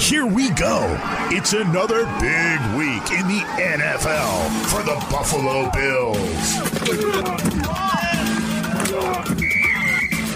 Here 0.00 0.26
we 0.26 0.50
go. 0.50 0.96
It's 1.30 1.52
another 1.52 2.04
big 2.20 2.60
week 2.76 3.10
in 3.12 3.26
the 3.28 3.42
NFL 3.56 4.50
for 4.66 4.82
the 4.82 4.96
Buffalo 5.10 5.70
Bills. 5.72 6.56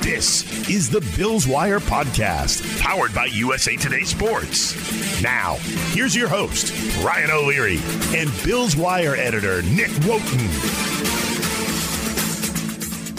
This 0.02 0.69
is 0.69 0.88
the 0.91 1.00
Bills 1.16 1.46
Wire 1.46 1.80
Podcast, 1.80 2.80
powered 2.80 3.14
by 3.14 3.27
USA 3.27 3.77
Today 3.77 4.02
Sports. 4.02 5.23
Now, 5.23 5.56
here's 5.92 6.16
your 6.16 6.28
host, 6.28 6.72
Ryan 7.05 7.30
O'Leary, 7.30 7.78
and 8.14 8.30
Bills 8.45 8.77
Wire 8.77 9.14
editor, 9.14 9.62
Nick 9.62 9.91
Wojton. 10.02 11.09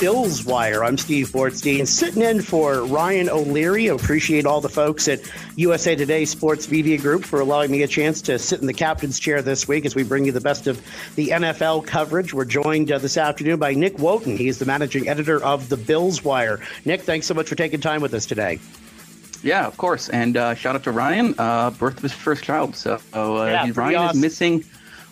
Bills 0.02 0.44
Wire. 0.44 0.84
I'm 0.84 0.98
Steve 0.98 1.30
Bortstein, 1.30 1.86
sitting 1.86 2.24
in 2.24 2.42
for 2.42 2.84
Ryan 2.86 3.30
O'Leary. 3.30 3.88
I 3.88 3.94
appreciate 3.94 4.48
all 4.48 4.60
the 4.60 4.68
folks 4.68 5.08
at 5.08 5.20
USA 5.58 5.96
Today 5.96 6.26
Sports 6.26 6.72
Media 6.72 6.98
Group 6.98 7.24
for 7.24 7.40
allowing 7.40 7.70
me 7.70 7.84
a 7.84 7.88
chance 7.88 8.20
to 8.24 8.40
sit 8.40 8.62
in 8.62 8.66
the 8.66 8.74
captain's 8.74 9.20
chair 9.20 9.44
this 9.44 9.68
week 9.68 9.86
as 9.86 9.94
we 9.94 10.02
bring 10.02 10.26
you 10.26 10.32
the 10.32 10.42
best 10.42 10.66
of 10.66 10.84
the 11.16 11.28
NFL 11.28 11.86
coverage. 11.86 12.34
We're 12.34 12.46
joined 12.46 12.92
uh, 12.92 12.98
this 12.98 13.16
afternoon 13.16 13.60
by 13.60 13.76
Nick 13.76 13.98
Wojton. 13.98 14.38
He's 14.38 14.58
the 14.58 14.66
managing 14.66 15.08
editor 15.08 15.42
of 15.44 15.70
the 15.70 15.78
Bills 15.78 16.24
Wire. 16.24 16.60
Nick, 16.84 17.02
thanks 17.02 17.28
so 17.28 17.36
much 17.36 17.48
for 17.48 17.54
taking 17.54 17.80
time 17.80 18.02
with 18.02 18.16
us 18.16 18.26
today. 18.26 18.58
Yeah, 19.44 19.68
of 19.68 19.78
course. 19.78 20.10
And 20.10 20.36
uh, 20.36 20.56
shout 20.56 20.74
out 20.76 20.84
to 20.86 20.92
Ryan, 20.92 21.36
uh, 21.38 21.70
birth 21.70 21.98
of 21.98 22.04
his 22.04 22.12
first 22.12 22.44
child. 22.44 22.76
So 22.76 23.00
uh, 23.14 23.46
yeah, 23.46 23.72
Ryan 23.76 23.96
awesome. 23.98 24.18
is 24.18 24.22
missing 24.22 24.66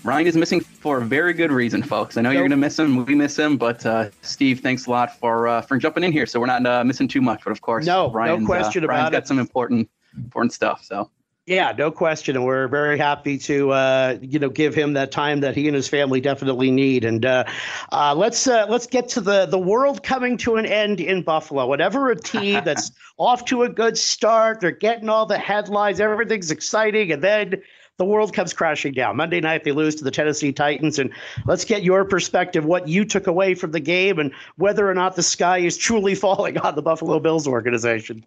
Ryan 0.03 0.27
is 0.27 0.37
missing 0.37 0.61
for 0.61 0.99
a 0.99 1.05
very 1.05 1.33
good 1.33 1.51
reason, 1.51 1.83
folks. 1.83 2.15
I 2.17 2.21
know 2.21 2.29
nope. 2.29 2.35
you're 2.35 2.43
going 2.43 2.51
to 2.51 2.57
miss 2.57 2.79
him. 2.79 3.05
We 3.05 3.15
miss 3.15 3.37
him, 3.37 3.57
but 3.57 3.85
uh, 3.85 4.09
Steve, 4.21 4.61
thanks 4.61 4.85
a 4.85 4.89
lot 4.89 5.17
for 5.19 5.47
uh, 5.47 5.61
for 5.61 5.77
jumping 5.77 6.03
in 6.03 6.11
here. 6.11 6.25
So 6.25 6.39
we're 6.39 6.45
not 6.45 6.65
uh, 6.65 6.83
missing 6.83 7.07
too 7.07 7.21
much, 7.21 7.41
but 7.43 7.51
of 7.51 7.61
course, 7.61 7.85
no, 7.85 8.11
Ryan's, 8.11 8.41
no 8.41 8.45
question 8.45 8.83
about 8.83 8.93
Ryan's 8.93 9.09
it. 9.09 9.11
got 9.11 9.27
some 9.27 9.39
important 9.39 9.89
important 10.15 10.53
stuff. 10.53 10.83
So. 10.83 11.09
Yeah, 11.45 11.73
no 11.75 11.89
question, 11.89 12.35
and 12.35 12.45
we're 12.45 12.67
very 12.67 12.95
happy 12.99 13.39
to 13.39 13.71
uh, 13.71 14.17
you 14.21 14.37
know 14.37 14.49
give 14.49 14.75
him 14.75 14.93
that 14.93 15.11
time 15.11 15.39
that 15.39 15.55
he 15.55 15.67
and 15.67 15.75
his 15.75 15.87
family 15.87 16.21
definitely 16.21 16.69
need. 16.69 17.03
And 17.03 17.25
uh, 17.25 17.45
uh, 17.91 18.13
let's 18.15 18.45
uh, 18.45 18.67
let's 18.69 18.85
get 18.85 19.09
to 19.09 19.21
the 19.21 19.47
the 19.47 19.57
world 19.57 20.03
coming 20.03 20.37
to 20.37 20.57
an 20.57 20.67
end 20.67 21.01
in 21.01 21.23
Buffalo. 21.23 21.65
Whatever 21.65 22.11
a 22.11 22.15
team 22.15 22.61
that's 22.65 22.91
off 23.17 23.45
to 23.45 23.63
a 23.63 23.69
good 23.69 23.97
start, 23.97 24.59
they're 24.59 24.69
getting 24.69 25.09
all 25.09 25.25
the 25.25 25.39
headlines, 25.39 25.99
everything's 25.99 26.51
exciting, 26.51 27.11
and 27.11 27.23
then 27.23 27.63
the 27.99 28.05
world 28.05 28.33
comes 28.33 28.53
crashing 28.53 28.93
down. 28.93 29.17
Monday 29.17 29.41
night, 29.41 29.65
they 29.65 29.73
lose 29.73 29.93
to 29.95 30.03
the 30.03 30.09
Tennessee 30.09 30.53
Titans. 30.53 30.97
And 30.97 31.11
let's 31.45 31.65
get 31.65 31.83
your 31.83 32.05
perspective, 32.05 32.65
what 32.65 32.87
you 32.87 33.05
took 33.05 33.27
away 33.27 33.53
from 33.53 33.71
the 33.71 33.79
game, 33.79 34.17
and 34.17 34.31
whether 34.55 34.89
or 34.89 34.93
not 34.95 35.15
the 35.15 35.21
sky 35.21 35.59
is 35.59 35.77
truly 35.77 36.15
falling 36.25 36.57
on 36.57 36.75
the 36.75 36.81
Buffalo 36.81 37.19
Bills 37.19 37.45
organization. 37.45 38.25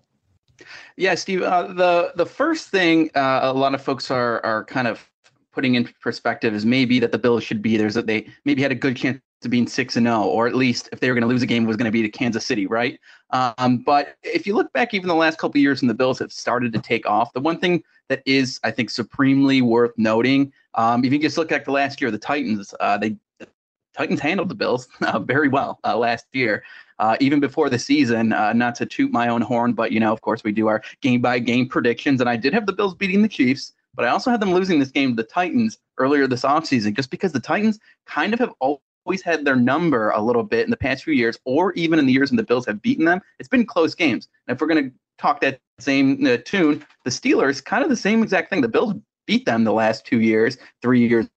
Yeah, 0.96 1.14
Steve. 1.14 1.42
Uh, 1.42 1.72
the 1.72 2.12
the 2.14 2.26
first 2.26 2.68
thing 2.68 3.10
uh, 3.14 3.40
a 3.42 3.52
lot 3.52 3.74
of 3.74 3.82
folks 3.82 4.10
are 4.10 4.44
are 4.44 4.64
kind 4.64 4.86
of 4.86 5.08
putting 5.52 5.74
in 5.74 5.88
perspective 6.00 6.54
is 6.54 6.64
maybe 6.64 7.00
that 7.00 7.10
the 7.10 7.18
Bills 7.18 7.42
should 7.42 7.62
be 7.62 7.76
there's 7.76 7.94
that 7.94 8.06
they 8.06 8.26
maybe 8.44 8.62
had 8.62 8.72
a 8.72 8.76
good 8.76 8.96
chance 8.96 9.20
to 9.40 9.48
being 9.48 9.66
six 9.66 9.96
and 9.96 10.06
zero, 10.06 10.22
or 10.22 10.46
at 10.46 10.54
least 10.54 10.88
if 10.92 11.00
they 11.00 11.08
were 11.08 11.14
going 11.14 11.22
to 11.22 11.28
lose 11.28 11.42
a 11.42 11.46
game, 11.46 11.64
was 11.64 11.76
going 11.76 11.86
to 11.86 11.90
be 11.90 12.02
to 12.02 12.08
Kansas 12.08 12.46
City, 12.46 12.66
right? 12.66 13.00
Um, 13.30 13.78
but 13.78 14.16
if 14.22 14.46
you 14.46 14.54
look 14.54 14.72
back, 14.72 14.94
even 14.94 15.08
the 15.08 15.14
last 15.14 15.38
couple 15.38 15.60
years 15.60 15.80
when 15.80 15.88
the 15.88 15.94
Bills 15.94 16.18
have 16.18 16.32
started 16.32 16.72
to 16.74 16.78
take 16.78 17.06
off, 17.06 17.32
the 17.32 17.40
one 17.40 17.58
thing 17.58 17.82
that 18.12 18.22
is, 18.26 18.60
I 18.62 18.70
think, 18.70 18.90
supremely 18.90 19.62
worth 19.62 19.92
noting. 19.96 20.52
Um, 20.74 21.02
if 21.02 21.14
you 21.14 21.18
just 21.18 21.38
look 21.38 21.50
at 21.50 21.64
the 21.64 21.72
last 21.72 21.98
year, 21.98 22.10
the 22.10 22.18
Titans, 22.18 22.74
uh, 22.78 22.98
they 22.98 23.16
the 23.38 23.48
Titans 23.96 24.20
handled 24.20 24.50
the 24.50 24.54
Bills 24.54 24.86
uh, 25.00 25.18
very 25.18 25.48
well 25.48 25.80
uh, 25.82 25.96
last 25.96 26.26
year. 26.32 26.62
Uh, 26.98 27.16
even 27.20 27.40
before 27.40 27.70
the 27.70 27.78
season, 27.78 28.34
uh, 28.34 28.52
not 28.52 28.74
to 28.74 28.84
toot 28.84 29.10
my 29.10 29.28
own 29.28 29.40
horn, 29.40 29.72
but 29.72 29.92
you 29.92 29.98
know, 29.98 30.12
of 30.12 30.20
course, 30.20 30.44
we 30.44 30.52
do 30.52 30.66
our 30.66 30.82
game 31.00 31.22
by 31.22 31.38
game 31.38 31.66
predictions, 31.66 32.20
and 32.20 32.28
I 32.28 32.36
did 32.36 32.52
have 32.52 32.66
the 32.66 32.72
Bills 32.74 32.94
beating 32.94 33.22
the 33.22 33.28
Chiefs, 33.28 33.72
but 33.94 34.04
I 34.04 34.08
also 34.08 34.30
had 34.30 34.40
them 34.40 34.52
losing 34.52 34.78
this 34.78 34.90
game 34.90 35.16
to 35.16 35.22
the 35.22 35.26
Titans 35.26 35.78
earlier 35.96 36.26
this 36.26 36.42
offseason, 36.42 36.94
just 36.94 37.10
because 37.10 37.32
the 37.32 37.40
Titans 37.40 37.80
kind 38.06 38.34
of 38.34 38.40
have 38.40 38.52
always 38.60 39.22
had 39.22 39.46
their 39.46 39.56
number 39.56 40.10
a 40.10 40.20
little 40.20 40.44
bit 40.44 40.64
in 40.64 40.70
the 40.70 40.76
past 40.76 41.02
few 41.02 41.14
years, 41.14 41.38
or 41.46 41.72
even 41.72 41.98
in 41.98 42.04
the 42.04 42.12
years 42.12 42.30
when 42.30 42.36
the 42.36 42.42
Bills 42.42 42.66
have 42.66 42.82
beaten 42.82 43.06
them. 43.06 43.22
It's 43.38 43.48
been 43.48 43.64
close 43.64 43.94
games. 43.94 44.28
And 44.46 44.54
if 44.54 44.60
we're 44.60 44.68
going 44.68 44.84
to 44.84 44.92
talk 45.22 45.40
that 45.40 45.60
same 45.78 46.26
uh, 46.26 46.36
tune. 46.44 46.84
The 47.04 47.10
Steelers, 47.10 47.64
kind 47.64 47.82
of 47.82 47.88
the 47.88 47.96
same 47.96 48.22
exact 48.22 48.50
thing. 48.50 48.60
The 48.60 48.68
Bills 48.68 48.94
beat 49.26 49.46
them 49.46 49.64
the 49.64 49.72
last 49.72 50.04
two 50.04 50.20
years, 50.20 50.58
three 50.82 51.06
years 51.06 51.28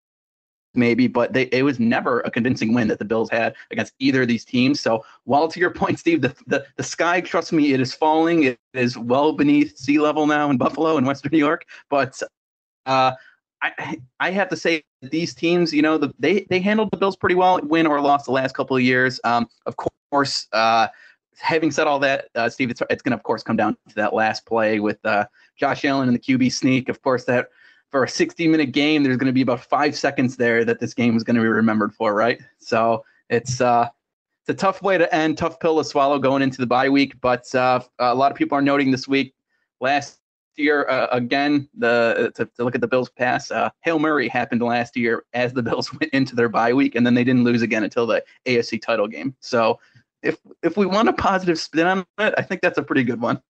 maybe, 0.74 1.06
but 1.06 1.32
they, 1.32 1.44
it 1.44 1.62
was 1.62 1.80
never 1.80 2.20
a 2.20 2.30
convincing 2.30 2.74
win 2.74 2.88
that 2.88 2.98
the 2.98 3.04
Bills 3.04 3.30
had 3.30 3.54
against 3.70 3.94
either 3.98 4.22
of 4.22 4.28
these 4.28 4.44
teams. 4.44 4.78
So 4.78 5.04
while 5.24 5.48
to 5.48 5.58
your 5.58 5.70
point, 5.70 5.98
Steve, 5.98 6.20
the, 6.20 6.34
the, 6.46 6.66
the 6.76 6.82
sky, 6.82 7.20
trust 7.20 7.52
me, 7.52 7.72
it 7.72 7.80
is 7.80 7.94
falling. 7.94 8.42
It 8.42 8.58
is 8.74 8.98
well 8.98 9.32
beneath 9.32 9.78
sea 9.78 9.98
level 9.98 10.26
now 10.26 10.50
in 10.50 10.58
Buffalo 10.58 10.98
and 10.98 11.06
Western 11.06 11.30
New 11.32 11.38
York. 11.38 11.64
But 11.88 12.20
uh, 12.84 13.12
I, 13.62 13.98
I 14.20 14.30
have 14.30 14.50
to 14.50 14.56
say 14.56 14.84
these 15.00 15.34
teams, 15.34 15.72
you 15.72 15.80
know, 15.80 15.96
the, 15.96 16.12
they, 16.18 16.46
they 16.50 16.60
handled 16.60 16.90
the 16.92 16.98
Bills 16.98 17.16
pretty 17.16 17.34
well, 17.34 17.58
win 17.62 17.86
or 17.86 18.00
lost 18.00 18.26
the 18.26 18.32
last 18.32 18.54
couple 18.54 18.76
of 18.76 18.82
years. 18.82 19.18
Um, 19.24 19.48
of 19.64 19.76
course, 19.76 20.46
uh, 20.52 20.88
having 21.38 21.70
said 21.70 21.86
all 21.86 21.98
that, 22.00 22.28
uh, 22.34 22.48
Steve, 22.48 22.70
it's, 22.70 22.82
it's 22.90 23.02
going 23.02 23.12
to, 23.12 23.16
of 23.16 23.22
course, 23.22 23.42
come 23.42 23.56
down 23.56 23.76
to 23.88 23.94
that 23.96 24.14
last 24.14 24.46
play 24.46 24.80
with 24.80 25.04
uh, 25.04 25.26
Josh 25.56 25.84
Allen 25.84 26.08
and 26.08 26.16
the 26.16 26.20
QB 26.20 26.52
sneak. 26.52 26.88
Of 26.88 27.02
course, 27.02 27.24
that 27.24 27.48
for 27.90 28.04
a 28.04 28.08
60 28.08 28.48
minute 28.48 28.72
game, 28.72 29.02
there's 29.02 29.16
going 29.16 29.26
to 29.26 29.32
be 29.32 29.42
about 29.42 29.60
five 29.60 29.96
seconds 29.96 30.36
there 30.36 30.64
that 30.64 30.80
this 30.80 30.94
game 30.94 31.16
is 31.16 31.22
going 31.22 31.36
to 31.36 31.42
be 31.42 31.48
remembered 31.48 31.94
for, 31.94 32.14
right? 32.14 32.40
So 32.58 33.04
it's 33.30 33.60
uh, 33.60 33.88
it's 34.42 34.50
a 34.50 34.54
tough 34.54 34.82
way 34.82 34.98
to 34.98 35.12
end, 35.14 35.38
tough 35.38 35.58
pill 35.60 35.78
to 35.78 35.84
swallow 35.84 36.18
going 36.18 36.42
into 36.42 36.58
the 36.58 36.66
bye 36.66 36.88
week. 36.88 37.20
But 37.20 37.52
uh, 37.54 37.80
a 37.98 38.14
lot 38.14 38.30
of 38.30 38.38
people 38.38 38.56
are 38.56 38.62
noting 38.62 38.90
this 38.90 39.08
week, 39.08 39.34
last 39.80 40.20
year 40.56 40.88
uh, 40.88 41.08
again, 41.10 41.68
the 41.76 42.32
to, 42.34 42.46
to, 42.46 42.64
look 42.64 42.74
at 42.74 42.80
the 42.80 42.88
Bills 42.88 43.10
pass, 43.10 43.50
uh, 43.50 43.70
Hail 43.82 43.98
Murray 43.98 44.28
happened 44.28 44.62
last 44.62 44.96
year 44.96 45.24
as 45.34 45.52
the 45.52 45.62
Bills 45.64 45.92
went 45.92 46.12
into 46.12 46.34
their 46.34 46.48
bye 46.48 46.72
week, 46.72 46.94
and 46.94 47.06
then 47.06 47.14
they 47.14 47.24
didn't 47.24 47.44
lose 47.44 47.62
again 47.62 47.84
until 47.84 48.06
the 48.06 48.24
AFC 48.46 48.80
title 48.80 49.06
game. 49.06 49.34
So 49.40 49.78
if 50.22 50.38
if 50.62 50.76
we 50.76 50.86
want 50.86 51.08
a 51.08 51.12
positive 51.12 51.58
spin 51.58 51.86
on 51.86 52.06
it, 52.18 52.34
I 52.36 52.42
think 52.42 52.60
that's 52.60 52.78
a 52.78 52.82
pretty 52.82 53.04
good 53.04 53.20
one. 53.20 53.40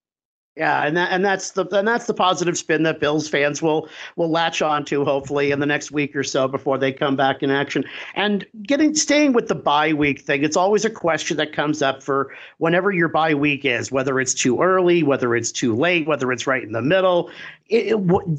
Yeah, 0.57 0.87
and 0.87 0.97
that 0.97 1.13
and 1.13 1.23
that's 1.23 1.51
the 1.51 1.67
and 1.77 1.87
that's 1.87 2.07
the 2.07 2.15
positive 2.15 2.57
spin 2.57 2.83
that 2.85 2.99
Bills 2.99 3.29
fans 3.29 3.61
will 3.61 3.91
will 4.17 4.31
latch 4.31 4.63
on 4.63 4.87
to 4.87 5.05
hopefully 5.05 5.51
in 5.51 5.61
the 5.61 5.67
next 5.67 5.91
week 5.91 6.17
or 6.17 6.25
so 6.25 6.49
before 6.49 6.79
they 6.79 6.93
come 6.93 7.15
back 7.15 7.43
in 7.43 7.51
action. 7.51 7.85
And 8.15 8.47
getting 8.63 8.95
staying 8.95 9.35
with 9.35 9.49
the 9.49 9.55
bye 9.55 9.93
week 9.93 10.23
thing, 10.23 10.45
it's 10.45 10.57
always 10.57 10.87
a 10.87 10.91
question 10.91 11.37
that 11.37 11.53
comes 11.53 11.83
up 11.83 12.03
for 12.03 12.33
whenever 12.57 12.91
your 12.91 13.09
bye 13.09 13.35
week 13.35 13.67
is, 13.67 13.93
whether 13.93 14.19
it's 14.19 14.33
too 14.33 14.63
early, 14.63 15.03
whether 15.03 15.37
it's 15.37 15.53
too 15.53 15.77
late, 15.77 16.07
whether 16.07 16.33
it's 16.33 16.47
right 16.47 16.63
in 16.63 16.73
the 16.73 16.81
middle. 16.81 17.31
It, 17.69 17.93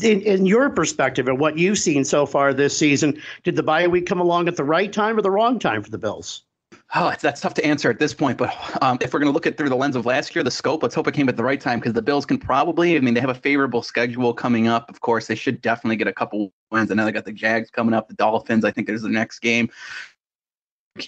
in, 0.04 0.22
in 0.22 0.48
your 0.48 0.72
perspective 0.72 1.28
and 1.28 1.38
what 1.38 1.60
you've 1.60 1.78
seen 1.78 2.04
so 2.04 2.26
far 2.26 2.52
this 2.52 2.76
season, 2.76 3.22
did 3.44 3.58
the 3.58 3.64
bye 3.64 3.86
week 3.88 4.08
come 4.08 4.20
along 4.20 4.48
at 4.48 4.56
the 4.56 4.64
right 4.64 4.92
time 4.92 5.20
or 5.20 5.22
the 5.22 5.30
wrong 5.30 5.60
time 5.60 5.84
for 5.84 5.92
the 5.92 6.00
Bills? 6.00 6.47
Oh, 6.96 7.14
that's 7.20 7.42
tough 7.42 7.54
to 7.56 7.66
answer 7.66 7.90
at 7.90 8.00
this 8.00 8.14
point. 8.14 8.38
But 8.38 8.56
um, 8.82 8.98
if 9.02 9.14
we're 9.14 9.20
going 9.20 9.30
to 9.30 9.34
look 9.34 9.46
at 9.46 9.58
through 9.58 9.68
the 9.68 9.76
lens 9.76 9.98
of 9.98 10.06
last 10.06 10.34
year, 10.34 10.44
the 10.44 10.52
scope, 10.52 10.84
let's 10.84 10.96
hope 10.96 11.08
it 11.08 11.14
came 11.14 11.28
at 11.28 11.36
the 11.36 11.44
right 11.44 11.60
time 11.60 11.80
because 11.80 11.92
the 11.92 12.02
Bills 12.02 12.26
can 12.26 12.38
probably, 12.38 12.96
I 12.96 13.00
mean, 13.02 13.14
they 13.14 13.20
have 13.20 13.30
a 13.30 13.36
favorable 13.36 13.82
schedule 13.82 14.34
coming 14.34 14.70
up. 14.70 14.90
Of 14.90 15.02
course, 15.02 15.28
they 15.28 15.36
should 15.36 15.62
definitely 15.62 15.98
get 15.98 16.08
a 16.08 16.14
couple 16.14 16.54
wins. 16.72 16.90
I 16.90 16.96
know 16.96 17.04
they 17.04 17.12
got 17.12 17.26
the 17.26 17.34
Jags 17.34 17.70
coming 17.70 17.94
up, 17.94 18.08
the 18.08 18.14
Dolphins. 18.14 18.64
I 18.64 18.72
think 18.72 18.88
there's 18.88 19.02
the 19.02 19.10
next 19.10 19.40
game. 19.40 19.70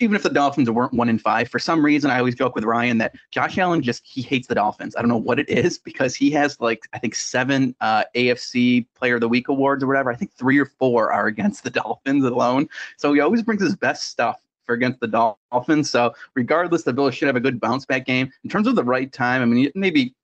Even 0.01 0.15
if 0.15 0.21
the 0.21 0.29
Dolphins 0.29 0.69
weren't 0.69 0.93
one 0.93 1.09
in 1.09 1.17
five, 1.17 1.49
for 1.49 1.59
some 1.59 1.83
reason, 1.83 2.11
I 2.11 2.19
always 2.19 2.35
joke 2.35 2.55
with 2.55 2.65
Ryan 2.65 2.97
that 2.99 3.15
Josh 3.31 3.57
Allen 3.57 3.81
just 3.81 4.05
he 4.05 4.21
hates 4.21 4.47
the 4.47 4.55
Dolphins. 4.55 4.95
I 4.95 5.01
don't 5.01 5.09
know 5.09 5.17
what 5.17 5.39
it 5.39 5.49
is 5.49 5.79
because 5.79 6.13
he 6.13 6.29
has 6.31 6.59
like 6.59 6.87
I 6.93 6.99
think 6.99 7.15
seven 7.15 7.73
uh, 7.81 8.03
AFC 8.15 8.85
Player 8.95 9.15
of 9.15 9.21
the 9.21 9.29
Week 9.29 9.47
awards 9.47 9.83
or 9.83 9.87
whatever. 9.87 10.11
I 10.11 10.15
think 10.15 10.31
three 10.33 10.59
or 10.59 10.65
four 10.65 11.11
are 11.11 11.25
against 11.25 11.63
the 11.63 11.69
Dolphins 11.71 12.25
alone. 12.25 12.67
So 12.97 13.13
he 13.13 13.19
always 13.21 13.41
brings 13.41 13.63
his 13.63 13.75
best 13.75 14.03
stuff 14.11 14.39
against 14.73 14.99
the 14.99 15.07
Dolphins. 15.07 15.89
So 15.89 16.13
regardless, 16.35 16.83
the 16.83 16.93
Bills 16.93 17.15
should 17.15 17.27
have 17.27 17.35
a 17.35 17.41
good 17.41 17.59
bounce 17.59 17.85
back 17.85 18.05
game. 18.05 18.31
In 18.43 18.49
terms 18.49 18.67
of 18.67 18.75
the 18.75 18.83
right 18.83 19.11
time, 19.11 19.41
I 19.41 19.45
mean, 19.45 19.71
maybe 19.75 20.15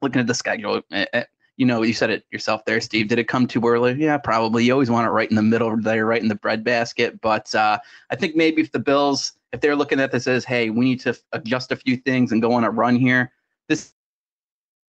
looking 0.00 0.20
at 0.20 0.26
the 0.26 0.34
schedule, 0.34 0.82
eh, 0.92 1.06
eh, 1.12 1.24
you 1.56 1.66
know, 1.66 1.82
you 1.82 1.92
said 1.92 2.10
it 2.10 2.24
yourself 2.30 2.64
there, 2.64 2.80
Steve. 2.80 3.08
Did 3.08 3.18
it 3.18 3.28
come 3.28 3.46
too 3.46 3.66
early? 3.66 3.94
Yeah, 3.94 4.18
probably. 4.18 4.64
You 4.64 4.72
always 4.72 4.90
want 4.90 5.06
it 5.06 5.10
right 5.10 5.28
in 5.28 5.36
the 5.36 5.42
middle 5.42 5.76
there, 5.76 6.06
right 6.06 6.22
in 6.22 6.28
the 6.28 6.34
breadbasket. 6.34 7.20
But 7.20 7.54
uh, 7.54 7.78
I 8.10 8.16
think 8.16 8.34
maybe 8.34 8.62
if 8.62 8.72
the 8.72 8.78
Bills, 8.78 9.32
if 9.52 9.60
they're 9.60 9.76
looking 9.76 10.00
at 10.00 10.10
this 10.10 10.26
as, 10.26 10.44
hey, 10.44 10.70
we 10.70 10.84
need 10.84 11.00
to 11.00 11.16
adjust 11.32 11.70
a 11.70 11.76
few 11.76 11.96
things 11.96 12.32
and 12.32 12.40
go 12.40 12.52
on 12.52 12.64
a 12.64 12.70
run 12.70 12.96
here, 12.96 13.32
this 13.68 13.92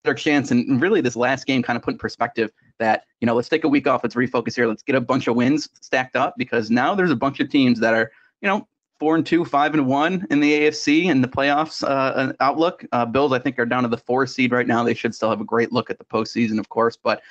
better 0.04 0.14
chance. 0.14 0.50
And 0.50 0.80
really, 0.80 1.00
this 1.00 1.16
last 1.16 1.46
game 1.46 1.62
kind 1.62 1.76
of 1.76 1.82
put 1.82 1.94
in 1.94 1.98
perspective 1.98 2.50
that 2.78 3.04
you 3.20 3.26
know, 3.26 3.34
let's 3.34 3.48
take 3.48 3.64
a 3.64 3.68
week 3.68 3.86
off, 3.86 4.02
let's 4.02 4.14
refocus 4.14 4.54
here, 4.54 4.66
let's 4.66 4.82
get 4.82 4.96
a 4.96 5.00
bunch 5.00 5.28
of 5.28 5.36
wins 5.36 5.68
stacked 5.80 6.16
up 6.16 6.34
because 6.36 6.70
now 6.70 6.94
there's 6.94 7.10
a 7.10 7.16
bunch 7.16 7.40
of 7.40 7.48
teams 7.50 7.78
that 7.80 7.94
are 7.94 8.10
you 8.40 8.48
know 8.48 8.66
four 9.00 9.16
and 9.16 9.26
two, 9.26 9.44
five 9.44 9.74
and 9.74 9.86
one 9.86 10.26
in 10.30 10.38
the 10.38 10.52
AFC 10.52 11.10
and 11.10 11.24
the 11.24 11.28
playoffs 11.28 11.82
uh, 11.82 12.32
outlook. 12.38 12.84
Uh, 12.92 13.06
Bills, 13.06 13.32
I 13.32 13.40
think, 13.40 13.58
are 13.58 13.66
down 13.66 13.82
to 13.82 13.88
the 13.88 13.96
four 13.96 14.26
seed 14.26 14.52
right 14.52 14.66
now. 14.66 14.84
They 14.84 14.94
should 14.94 15.14
still 15.14 15.30
have 15.30 15.40
a 15.40 15.44
great 15.44 15.72
look 15.72 15.90
at 15.90 15.98
the 15.98 16.04
postseason, 16.04 16.60
of 16.60 16.68
course, 16.68 16.96
but 16.96 17.22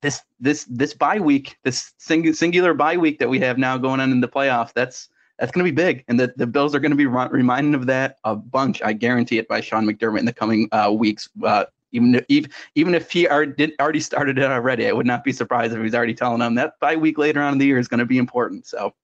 this 0.00 0.22
this 0.40 0.64
this 0.64 0.94
bye 0.94 1.20
week, 1.20 1.58
this 1.62 1.92
sing- 1.98 2.32
singular 2.32 2.74
bye 2.74 2.96
week 2.96 3.18
that 3.18 3.28
we 3.28 3.38
have 3.40 3.58
now 3.58 3.76
going 3.76 4.00
on 4.00 4.10
in 4.10 4.20
the 4.20 4.28
playoffs, 4.28 4.72
that's 4.72 5.10
that's 5.38 5.52
going 5.52 5.64
to 5.64 5.70
be 5.70 5.74
big, 5.74 6.04
and 6.08 6.18
the, 6.20 6.32
the 6.36 6.46
Bills 6.46 6.74
are 6.74 6.80
going 6.80 6.90
to 6.90 6.96
be 6.96 7.06
reminded 7.06 7.74
of 7.74 7.86
that 7.86 8.18
a 8.24 8.36
bunch. 8.36 8.82
I 8.82 8.92
guarantee 8.92 9.38
it 9.38 9.48
by 9.48 9.60
Sean 9.60 9.86
McDermott 9.86 10.18
in 10.18 10.26
the 10.26 10.32
coming 10.32 10.68
uh, 10.72 10.92
weeks. 10.92 11.28
Uh, 11.42 11.64
even 11.92 12.22
if 12.28 12.46
even 12.74 12.94
if 12.94 13.10
he 13.10 13.28
already, 13.28 13.74
already 13.80 14.00
started 14.00 14.38
it 14.38 14.44
already, 14.44 14.86
I 14.88 14.92
would 14.92 15.06
not 15.06 15.24
be 15.24 15.32
surprised 15.32 15.74
if 15.74 15.82
he's 15.82 15.94
already 15.94 16.14
telling 16.14 16.40
them 16.40 16.54
that 16.54 16.78
bye 16.80 16.96
week 16.96 17.18
later 17.18 17.40
on 17.42 17.52
in 17.52 17.58
the 17.58 17.66
year 17.66 17.78
is 17.78 17.88
going 17.88 17.98
to 17.98 18.06
be 18.06 18.18
important. 18.18 18.66
So, 18.66 18.94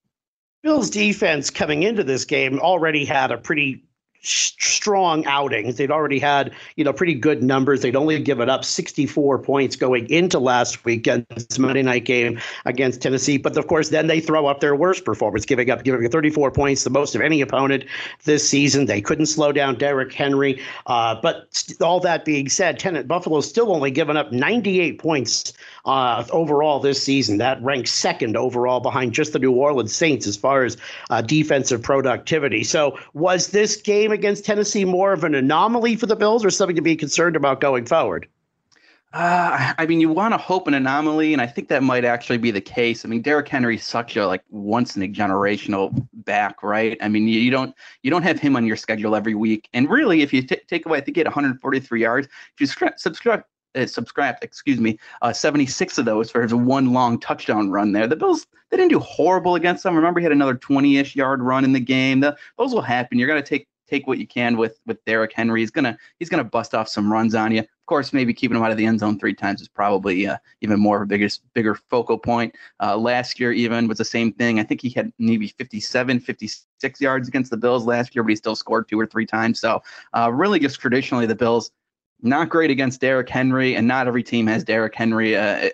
Bills 0.67 0.91
defense 0.91 1.49
coming 1.49 1.85
into 1.85 2.03
this 2.03 2.25
game 2.25 2.59
already 2.59 3.05
had 3.05 3.31
a 3.31 3.39
pretty 3.39 3.85
strong 4.26 5.25
outings. 5.26 5.76
They'd 5.76 5.90
already 5.90 6.19
had, 6.19 6.52
you 6.76 6.84
know, 6.84 6.93
pretty 6.93 7.14
good 7.14 7.43
numbers. 7.43 7.82
They'd 7.82 7.96
only 7.96 8.20
given 8.20 8.50
up 8.50 8.64
64 8.64 9.38
points 9.40 9.76
going 9.76 10.08
into 10.11 10.38
last 10.38 10.84
weekend's 10.84 11.58
Monday 11.58 11.82
night 11.82 12.05
game 12.05 12.40
against 12.64 13.02
Tennessee. 13.02 13.38
But 13.38 13.56
of 13.56 13.67
course, 13.67 13.90
then 13.90 14.06
they 14.06 14.20
throw 14.20 14.46
up 14.46 14.61
their 14.61 14.75
worst 14.75 15.05
performance, 15.05 15.44
giving 15.44 15.70
up 15.70 15.84
giving 15.84 16.08
34 16.08 16.50
points, 16.50 16.84
the 16.84 16.90
most 16.90 17.14
of 17.14 17.20
any 17.20 17.40
opponent 17.40 17.84
this 18.25 18.49
season. 18.49 18.87
They 18.87 19.00
couldn't 19.00 19.26
slow 19.26 19.52
down 19.52 19.76
Derrick 19.76 20.12
Henry. 20.12 20.61
Uh, 20.87 21.17
but 21.20 21.75
all 21.81 22.00
that 22.00 22.25
being 22.25 22.49
said, 22.49 22.79
Tenant 22.79 23.06
Buffalo's 23.06 23.49
still 23.49 23.72
only 23.72 23.90
given 23.90 24.17
up 24.17 24.32
98 24.32 24.99
points 24.99 25.52
uh, 25.84 26.25
overall 26.31 26.81
this 26.81 27.02
season. 27.02 27.38
That 27.38 27.62
ranks 27.62 27.93
second 27.93 28.37
overall 28.37 28.81
behind 28.81 29.12
just 29.12 29.32
the 29.32 29.38
New 29.38 29.52
Orleans 29.52 29.94
Saints 29.94 30.26
as 30.26 30.37
far 30.37 30.64
as 30.64 30.76
uh, 31.11 31.22
defensive 31.22 31.82
productivity. 31.82 32.64
So 32.64 32.99
was 33.14 33.49
this 33.49 33.76
game 33.76 34.12
against 34.17 34.45
Tennessee 34.45 34.85
more 34.85 35.13
of 35.13 35.23
an 35.23 35.35
anomaly 35.35 35.95
for 35.95 36.07
the 36.07 36.17
Bills 36.17 36.45
or 36.45 36.51
something 36.51 36.75
to 36.75 36.83
be 36.83 36.97
concerned 36.97 37.37
about 37.37 37.61
going 37.61 37.87
forward? 37.87 38.29
Uh, 39.13 39.73
I 39.79 39.87
mean, 39.87 40.01
you 40.01 40.11
want 40.11 40.35
to 40.35 40.39
hope 40.39 40.67
an 40.67 40.75
anomaly, 40.75 41.33
and 41.33 41.41
I 41.41 41.47
think 41.47 41.69
that 41.69 41.83
might 41.83 42.05
actually 42.05 42.39
be 42.39 42.51
the 42.51 42.61
case. 42.61 43.05
I 43.05 43.09
mean, 43.09 43.23
Derrick 43.23 43.49
Henry's 43.49 43.85
such 43.85 44.17
a 44.17 44.27
like 44.27 44.43
once 44.51 44.97
in 44.97 45.03
a 45.03 45.09
generational 45.09 46.07
back, 46.13 46.63
right? 46.63 46.99
I 47.01 47.09
mean, 47.09 47.29
you, 47.29 47.41
you 47.41 47.51
don't 47.51 47.75
you 48.03 48.11
don't 48.11 48.25
have 48.25 48.39
him 48.39 48.57
on 48.57 48.67
your 48.67 48.77
schedule 48.77 49.15
every 49.15 49.35
week, 49.35 49.69
and 49.73 49.89
really, 49.89 50.23
if 50.23 50.33
you 50.33 50.43
t- 50.43 50.61
take 50.67 50.85
away, 50.85 50.99
I 50.99 51.01
think 51.01 51.17
he 51.17 51.21
had 51.21 51.29
143 51.29 52.01
yards. 52.01 52.27
If 52.27 52.61
you 52.61 52.67
subscribe 52.97 53.45
uh, 53.77 53.87
subscribed, 53.87 54.43
excuse 54.43 54.81
me, 54.81 54.99
uh, 55.23 55.33
76 55.33 55.99
of 55.99 56.05
those 56.05 56.31
for 56.31 56.43
his 56.43 56.55
one 56.55 56.93
long 56.93 57.19
touchdown 57.21 57.71
run 57.71 57.93
there. 57.93 58.07
The 58.07 58.17
Bills, 58.17 58.47
they 58.71 58.77
didn't 58.77 58.91
do 58.91 59.01
horrible 59.01 59.55
against 59.55 59.83
them. 59.83 59.95
Remember, 59.95 60.21
he 60.21 60.25
had 60.25 60.33
another 60.33 60.57
20-ish 60.57 61.15
yard 61.15 61.43
run 61.43 61.65
in 61.65 61.73
the 61.73 61.81
game. 61.81 62.21
The, 62.21 62.37
those 62.59 62.73
will 62.73 62.83
happen. 62.83 63.19
You're 63.19 63.29
going 63.29 63.43
to 63.43 63.49
take 63.49 63.69
take 63.88 64.06
what 64.06 64.19
you 64.19 64.27
can 64.27 64.56
with 64.56 64.81
with 64.87 65.05
Derrick 65.05 65.33
Henry. 65.35 65.61
He's 65.61 65.71
gonna 65.71 65.97
he's 66.19 66.29
gonna 66.29 66.44
bust 66.44 66.75
off 66.75 66.88
some 66.88 67.12
runs 67.12 67.35
on 67.35 67.53
you. 67.53 67.61
Of 67.61 67.87
course, 67.87 68.12
maybe 68.12 68.35
keeping 68.35 68.56
him 68.56 68.62
out 68.62 68.71
of 68.71 68.77
the 68.77 68.87
end 68.87 69.00
zone 69.00 69.19
three 69.19 69.35
times 69.35 69.61
is 69.61 69.69
probably 69.69 70.27
uh, 70.27 70.38
even 70.61 70.81
more 70.81 70.97
of 70.97 71.03
a 71.03 71.06
biggest 71.06 71.43
bigger 71.55 71.75
focal 71.75 72.19
point. 72.19 72.55
Uh, 72.83 72.97
last 72.97 73.38
year 73.38 73.53
even 73.53 73.87
was 73.87 73.99
the 73.99 74.05
same 74.05 74.33
thing. 74.33 74.59
I 74.59 74.65
think 74.65 74.81
he 74.81 74.91
had 74.91 75.12
maybe 75.19 75.49
57, 75.49 76.21
56 76.21 77.00
yards 77.00 77.29
against 77.29 77.50
the 77.50 77.56
Bills 77.56 77.87
last 77.87 78.15
year, 78.15 78.23
but 78.25 78.31
he 78.31 78.37
still 78.37 78.56
scored 78.56 78.88
two 78.88 78.99
or 78.99 79.06
three 79.06 79.27
times. 79.27 79.61
So 79.61 79.83
uh, 80.15 80.32
really, 80.32 80.59
just 80.59 80.81
traditionally 80.81 81.27
the 81.27 81.37
Bills 81.37 81.71
not 82.23 82.49
great 82.49 82.71
against 82.71 83.00
Derrick 83.00 83.29
Henry, 83.29 83.77
and 83.77 83.87
not 83.87 84.09
every 84.09 84.23
team 84.23 84.47
has 84.47 84.65
Derrick 84.65 84.94
Henry. 84.94 85.37
Uh, 85.37 85.69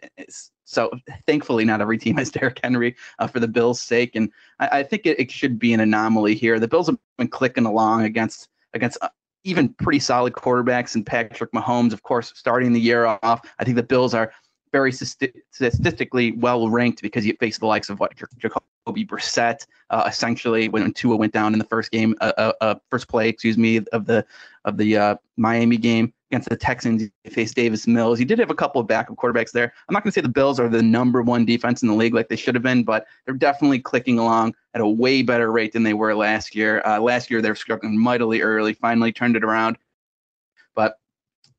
so 0.72 0.90
thankfully, 1.26 1.64
not 1.64 1.80
every 1.80 1.98
team 1.98 2.16
has 2.16 2.30
Derrick 2.32 2.60
Henry 2.62 2.96
uh, 3.18 3.26
for 3.26 3.40
the 3.40 3.48
Bills' 3.48 3.80
sake, 3.80 4.16
and 4.16 4.30
I, 4.58 4.78
I 4.78 4.82
think 4.82 5.06
it, 5.06 5.20
it, 5.20 5.30
should 5.30 5.58
be 5.58 5.72
an 5.72 5.80
anomaly 5.80 6.34
here. 6.34 6.58
The 6.58 6.68
Bills 6.68 6.86
have 6.86 6.98
been 7.18 7.28
clicking 7.28 7.66
along 7.66 8.04
against 8.04 8.48
against 8.74 8.98
uh, 9.02 9.08
even 9.44 9.68
pretty 9.74 9.98
solid 9.98 10.32
quarterbacks, 10.32 10.94
and 10.94 11.04
Patrick 11.04 11.52
Mahomes, 11.52 11.92
of 11.92 12.02
course, 12.02 12.32
starting 12.34 12.72
the 12.72 12.80
year 12.80 13.06
off. 13.22 13.46
I 13.58 13.64
think 13.64 13.76
the 13.76 13.82
Bills 13.82 14.14
are 14.14 14.32
very 14.72 14.92
statistically 14.92 16.32
well 16.32 16.70
ranked 16.70 17.02
because 17.02 17.26
you 17.26 17.36
face 17.38 17.58
the 17.58 17.66
likes 17.66 17.90
of 17.90 18.00
what 18.00 18.14
Jacoby 18.38 19.04
Brissett, 19.04 19.66
uh, 19.90 20.04
essentially 20.08 20.68
when 20.68 20.90
Tua 20.94 21.16
went 21.16 21.34
down 21.34 21.52
in 21.52 21.58
the 21.58 21.66
first 21.66 21.90
game, 21.90 22.14
uh, 22.22 22.32
uh, 22.38 22.52
uh 22.62 22.74
first 22.90 23.08
play, 23.08 23.28
excuse 23.28 23.58
me, 23.58 23.80
of 23.92 24.06
the 24.06 24.24
of 24.64 24.78
the 24.78 24.96
uh, 24.96 25.16
Miami 25.36 25.76
game 25.76 26.14
against 26.32 26.48
the 26.48 26.56
Texans. 26.56 27.02
He 27.24 27.30
faced 27.30 27.54
Davis 27.54 27.86
Mills. 27.86 28.18
He 28.18 28.24
did 28.24 28.38
have 28.38 28.50
a 28.50 28.54
couple 28.54 28.80
of 28.80 28.86
backup 28.86 29.16
quarterbacks 29.16 29.52
there. 29.52 29.72
I'm 29.88 29.92
not 29.92 30.02
going 30.02 30.10
to 30.10 30.14
say 30.14 30.22
the 30.22 30.30
Bills 30.30 30.58
are 30.58 30.68
the 30.68 30.82
number 30.82 31.20
one 31.20 31.44
defense 31.44 31.82
in 31.82 31.88
the 31.88 31.94
league 31.94 32.14
like 32.14 32.28
they 32.28 32.36
should 32.36 32.54
have 32.54 32.62
been, 32.62 32.84
but 32.84 33.06
they're 33.26 33.34
definitely 33.34 33.80
clicking 33.80 34.18
along 34.18 34.54
at 34.72 34.80
a 34.80 34.88
way 34.88 35.20
better 35.20 35.52
rate 35.52 35.74
than 35.74 35.82
they 35.82 35.92
were 35.92 36.14
last 36.14 36.54
year. 36.54 36.80
Uh, 36.86 36.98
last 37.00 37.30
year 37.30 37.42
they 37.42 37.50
were 37.50 37.54
struggling 37.54 37.98
mightily 37.98 38.40
early, 38.40 38.72
finally 38.72 39.12
turned 39.12 39.36
it 39.36 39.44
around. 39.44 39.76
But 40.74 40.94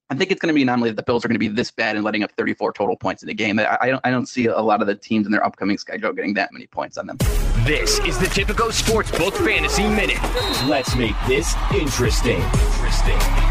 I 0.10 0.16
think 0.16 0.32
it's 0.32 0.42
going 0.42 0.52
to 0.52 0.56
be 0.56 0.64
an 0.64 0.70
anomaly 0.70 0.90
that 0.90 0.96
the 0.96 1.04
Bills 1.04 1.24
are 1.24 1.28
going 1.28 1.36
to 1.36 1.40
be 1.40 1.50
this 1.50 1.70
bad 1.70 1.96
and 1.96 2.04
letting 2.04 2.24
up 2.24 2.32
34 2.32 2.74
total 2.74 2.98
points 2.98 3.22
in 3.22 3.30
a 3.30 3.34
game. 3.36 3.60
I, 3.60 3.78
I, 3.80 3.90
don't, 3.92 4.02
I 4.04 4.10
don't 4.10 4.28
see 4.28 4.48
a 4.48 4.60
lot 4.60 4.82
of 4.82 4.88
the 4.88 4.96
teams 4.96 5.28
in 5.28 5.32
their 5.32 5.46
upcoming 5.46 5.78
schedule 5.78 6.12
getting 6.14 6.34
that 6.34 6.52
many 6.52 6.66
points 6.66 6.98
on 6.98 7.06
them. 7.06 7.18
This 7.64 8.00
is 8.00 8.18
the 8.18 8.26
Tipico 8.26 8.72
Sportsbook 8.72 9.34
Fantasy 9.46 9.88
Minute. 9.88 10.22
Let's 10.68 10.96
make 10.96 11.16
this 11.28 11.56
interesting. 11.72 12.42
Interesting. 12.42 13.43